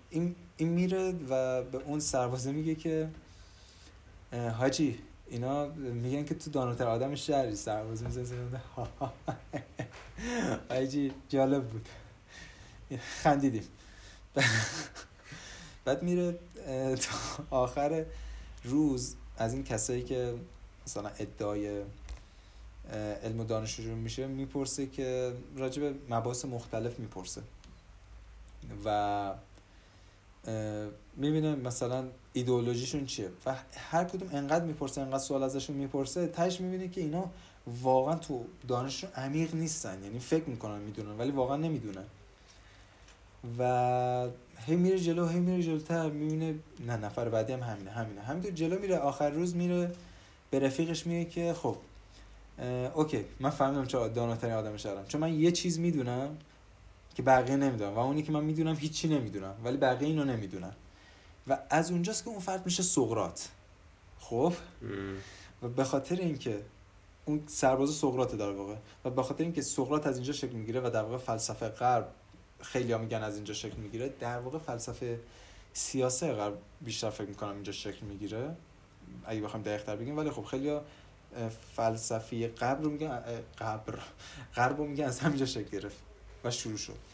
این, 0.09 0.35
این 0.57 0.69
میره 0.69 1.11
و 1.29 1.63
به 1.63 1.77
اون 1.85 1.99
سربازه 1.99 2.51
میگه 2.51 2.75
که 2.75 3.09
حاجی 4.57 4.99
اینا 5.29 5.65
میگن 5.65 6.25
که 6.25 6.35
تو 6.35 6.51
داناتر 6.51 6.87
آدم 6.87 7.15
شهری 7.15 7.55
سربازه 7.55 8.05
می‌زنه 8.05 8.61
حاجی 10.69 11.11
جالب 11.29 11.67
بود. 11.67 11.89
خندیدیم. 12.99 13.63
بعد 15.85 16.03
میره 16.03 16.39
تا 16.95 17.43
آخر 17.49 18.05
روز 18.63 19.15
از 19.37 19.53
این 19.53 19.63
کسایی 19.63 20.03
که 20.03 20.33
مثلا 20.87 21.09
ادعای 21.19 21.83
علم 23.23 23.39
و 23.39 23.43
دانش 23.43 23.79
رو 23.79 23.95
میشه 23.95 24.27
می‌پرسه 24.27 24.87
که 24.87 25.33
راجع 25.57 25.81
به 25.81 25.93
مباحث 26.09 26.45
مختلف 26.45 26.99
می‌پرسه. 26.99 27.41
و 28.85 29.33
می‌بینه 31.15 31.55
مثلا 31.55 32.03
ایدئولوژیشون 32.33 33.05
چیه؟ 33.05 33.29
و 33.45 33.55
هر 33.75 34.03
کدوم 34.03 34.29
انقدر 34.33 34.65
می‌پرسه 34.65 35.01
انقدر 35.01 35.19
سوال 35.19 35.43
ازشون 35.43 35.75
می‌پرسه 35.75 36.27
تهش 36.27 36.61
می‌بینه 36.61 36.87
که 36.87 37.01
اینا 37.01 37.29
واقعا 37.81 38.15
تو 38.15 38.45
دانششون 38.67 39.09
عمیق 39.15 39.55
نیستن. 39.55 40.03
یعنی 40.03 40.19
فکر 40.19 40.49
می‌کنن 40.49 40.79
می‌دونن 40.79 41.17
ولی 41.17 41.31
واقعا 41.31 41.57
نمی‌دونن. 41.57 42.05
و 43.59 44.27
هی 44.65 44.75
میره 44.75 44.99
جلو 44.99 45.27
هی 45.27 45.39
میره 45.39 45.63
جلوتر 45.63 46.09
می‌بینه 46.09 46.55
نه 46.87 46.97
نفر 46.97 47.29
بعدی 47.29 47.53
هم 47.53 47.63
همینه 47.63 47.91
همینه. 47.91 48.21
همینطور 48.21 48.51
جلو 48.51 48.79
میره 48.79 48.97
آخر 48.97 49.29
روز 49.29 49.55
میره 49.55 49.91
به 50.51 50.59
رفیقش 50.59 51.07
میگه 51.07 51.29
که 51.29 51.53
خب 51.53 51.75
اوکی 52.95 53.25
من 53.39 53.49
فهمیدم 53.49 53.85
چه 53.85 54.09
داناترین 54.09 54.53
آدم 54.53 54.77
شهرم 54.77 55.05
چون 55.07 55.21
من 55.21 55.33
یه 55.33 55.51
چیز 55.51 55.79
می‌دونم 55.79 56.37
که 57.19 57.23
بقیه 57.23 57.55
نمی‌دونم 57.55 57.95
و 57.95 57.99
اونی 57.99 58.23
که 58.23 58.31
من 58.31 58.43
می‌دونم 58.43 58.75
هیچی 58.75 59.07
نمی‌دونم 59.07 59.55
ولی 59.63 59.77
بقیه 59.77 60.07
اینو 60.07 60.23
نمی‌دونن. 60.23 60.73
و 61.47 61.57
از 61.69 61.91
اونجاست 61.91 62.23
که 62.23 62.29
اون 62.29 62.39
فرد 62.39 62.65
میشه 62.65 62.83
سقراط. 62.83 63.41
خب؟ 64.19 64.53
و 65.61 65.67
به 65.67 65.83
خاطر 65.83 66.15
اینکه 66.15 66.61
اون 67.25 67.43
سرباز 67.47 67.89
سقراط 67.89 68.35
در 68.35 68.51
واقع. 68.51 68.75
و 69.05 69.09
به 69.09 69.23
خاطر 69.23 69.43
اینکه 69.43 69.61
سقراط 69.61 70.07
از 70.07 70.15
اینجا 70.15 70.33
شکل 70.33 70.51
می‌گیره 70.51 70.81
و 70.81 70.89
در 70.89 71.03
واقع 71.03 71.17
فلسفه 71.17 71.69
غرب 71.69 72.11
خیلی 72.61 72.97
میگن 72.97 73.23
از 73.23 73.35
اینجا 73.35 73.53
شکل 73.53 73.77
می‌گیره 73.77 74.13
در 74.19 74.39
واقع 74.39 74.57
فلسفه 74.57 75.19
سیاسه 75.73 76.33
غرب 76.33 76.57
بیشتر 76.81 77.09
فکر 77.09 77.27
می‌کنم 77.27 77.53
اینجا 77.53 77.71
شکل 77.71 78.05
می‌گیره. 78.05 78.55
اگه 79.25 79.41
بخوایم 79.41 79.63
دقیق 79.63 79.83
تر 79.83 79.95
بگیم 79.95 80.17
ولی 80.17 80.29
خب 80.29 80.43
خیلی 80.43 80.79
فلسفی 81.75 82.47
قبر 82.47 82.81
رو 82.81 82.89
میگن 82.89 83.23
قبر 83.57 83.99
غرب 84.55 84.77
رو 84.77 84.85
میگن 84.85 85.05
از 85.05 85.19
همینجا 85.19 85.45
شکل 85.45 85.79
گرفت 85.79 85.97
و 86.43 86.51
شروع 86.51 86.77
شد. 86.77 87.08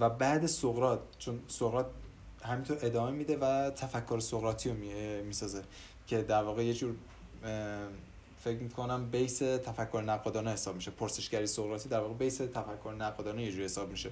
و 0.00 0.10
بعد 0.10 0.46
سقراط 0.46 1.00
چون 1.18 1.40
سقراط 1.48 1.86
همینطور 2.42 2.78
ادامه 2.82 3.10
میده 3.10 3.36
و 3.36 3.70
تفکر 3.70 4.18
سقراطی 4.18 4.68
رو 4.68 4.74
می- 4.74 5.22
می‌سازه 5.22 5.62
که 6.06 6.22
در 6.22 6.42
واقع 6.42 6.64
یه 6.64 6.74
جور 6.74 6.94
فکر 8.44 8.58
می‌کنم 8.58 9.10
بیس 9.10 9.38
تفکر 9.38 10.02
نقادانه 10.06 10.52
حساب 10.52 10.74
میشه. 10.74 10.90
پرسشگری 10.90 11.46
سقراطی 11.46 11.88
در 11.88 12.00
واقع 12.00 12.14
بیس 12.14 12.36
تفکر 12.36 12.94
نقادانه 12.98 13.42
یه 13.42 13.52
جور 13.52 13.64
حساب 13.64 13.90
میشه. 13.90 14.10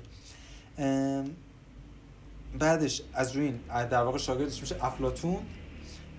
بعدش 2.59 3.03
از 3.15 3.37
روی 3.37 3.45
این 3.47 3.61
در 3.89 4.03
واقع 4.03 4.19
شاگردش 4.19 4.61
میشه 4.61 4.85
افلاتون 4.85 5.39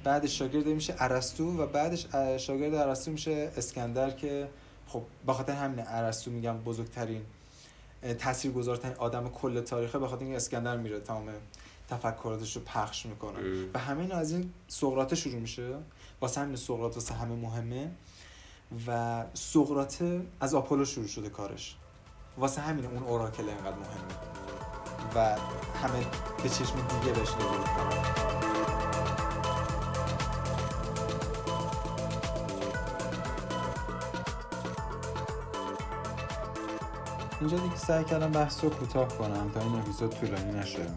بعدش 0.03 0.39
شاگرد 0.39 0.67
میشه 0.67 0.95
ارسطو 0.99 1.61
و 1.61 1.67
بعدش 1.67 2.07
شاگرد 2.37 2.73
ارسطو 2.73 3.11
میشه 3.11 3.51
اسکندر 3.57 4.11
که 4.11 4.49
خب 4.87 5.01
به 5.25 5.33
خاطر 5.33 5.53
همین 5.53 5.85
ارسطو 5.87 6.31
میگم 6.31 6.57
بزرگترین 6.57 7.21
تاثیرگذارترین 8.19 8.95
آدم 8.97 9.29
کل 9.29 9.61
تاریخه 9.61 9.99
به 9.99 10.07
خاطر 10.07 10.21
اینکه 10.21 10.37
اسکندر 10.37 10.77
میره 10.77 10.99
تمام 10.99 11.29
تفکراتش 11.89 12.55
رو 12.55 12.61
پخش 12.61 13.05
می‌کنه. 13.05 13.39
ام. 13.39 13.69
و 13.73 13.79
همه 13.79 14.01
اینا 14.01 14.15
از 14.15 14.31
این 14.31 14.53
سقراط 14.67 15.13
شروع 15.13 15.35
میشه. 15.35 15.75
واسه 16.21 16.41
همین 16.41 16.55
سقراط 16.55 16.95
واسه 16.95 17.13
همه 17.13 17.35
مهمه. 17.35 17.91
و 18.87 19.23
سقراط 19.33 20.03
از 20.39 20.55
آپولو 20.55 20.85
شروع 20.85 21.07
شده 21.07 21.29
کارش. 21.29 21.75
واسه 22.37 22.61
همین 22.61 22.85
اون 22.85 23.03
اوراکل 23.03 23.49
اینقدر 23.49 23.75
مهمه. 23.77 24.15
و 25.15 25.37
همه 25.83 26.05
به 26.43 26.49
چشم 26.49 26.87
دیگه 26.87 27.13
بهش 27.13 27.29
نگاه 27.29 28.44
اینجا 37.45 37.63
دیگه 37.63 37.77
سعی 37.77 38.03
کردم 38.03 38.31
بحث 38.31 38.63
رو 38.63 38.69
کوتاه 38.69 39.07
کنم 39.07 39.51
تا 39.53 39.59
این 39.59 39.75
اپیزود 39.75 40.09
طولانی 40.09 40.59
نشه. 40.59 40.87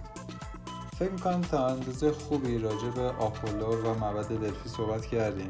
فکر 0.98 1.11
می‌کنم 1.11 1.40
تا 1.40 1.66
اندازه 1.66 2.12
خوبی 2.12 2.58
راجع 2.58 2.88
به 2.88 3.02
آپولو 3.02 3.82
و 3.82 3.98
معبد 3.98 4.28
دلفی 4.28 4.68
صحبت 4.68 5.06
کردیم. 5.06 5.48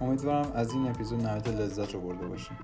امیدوارم 0.00 0.52
از 0.54 0.72
این 0.72 0.88
اپیزود 0.88 1.22
نهایت 1.22 1.48
لذت 1.48 1.94
رو 1.94 2.00
برده 2.00 2.26
باشیم. 2.26 2.56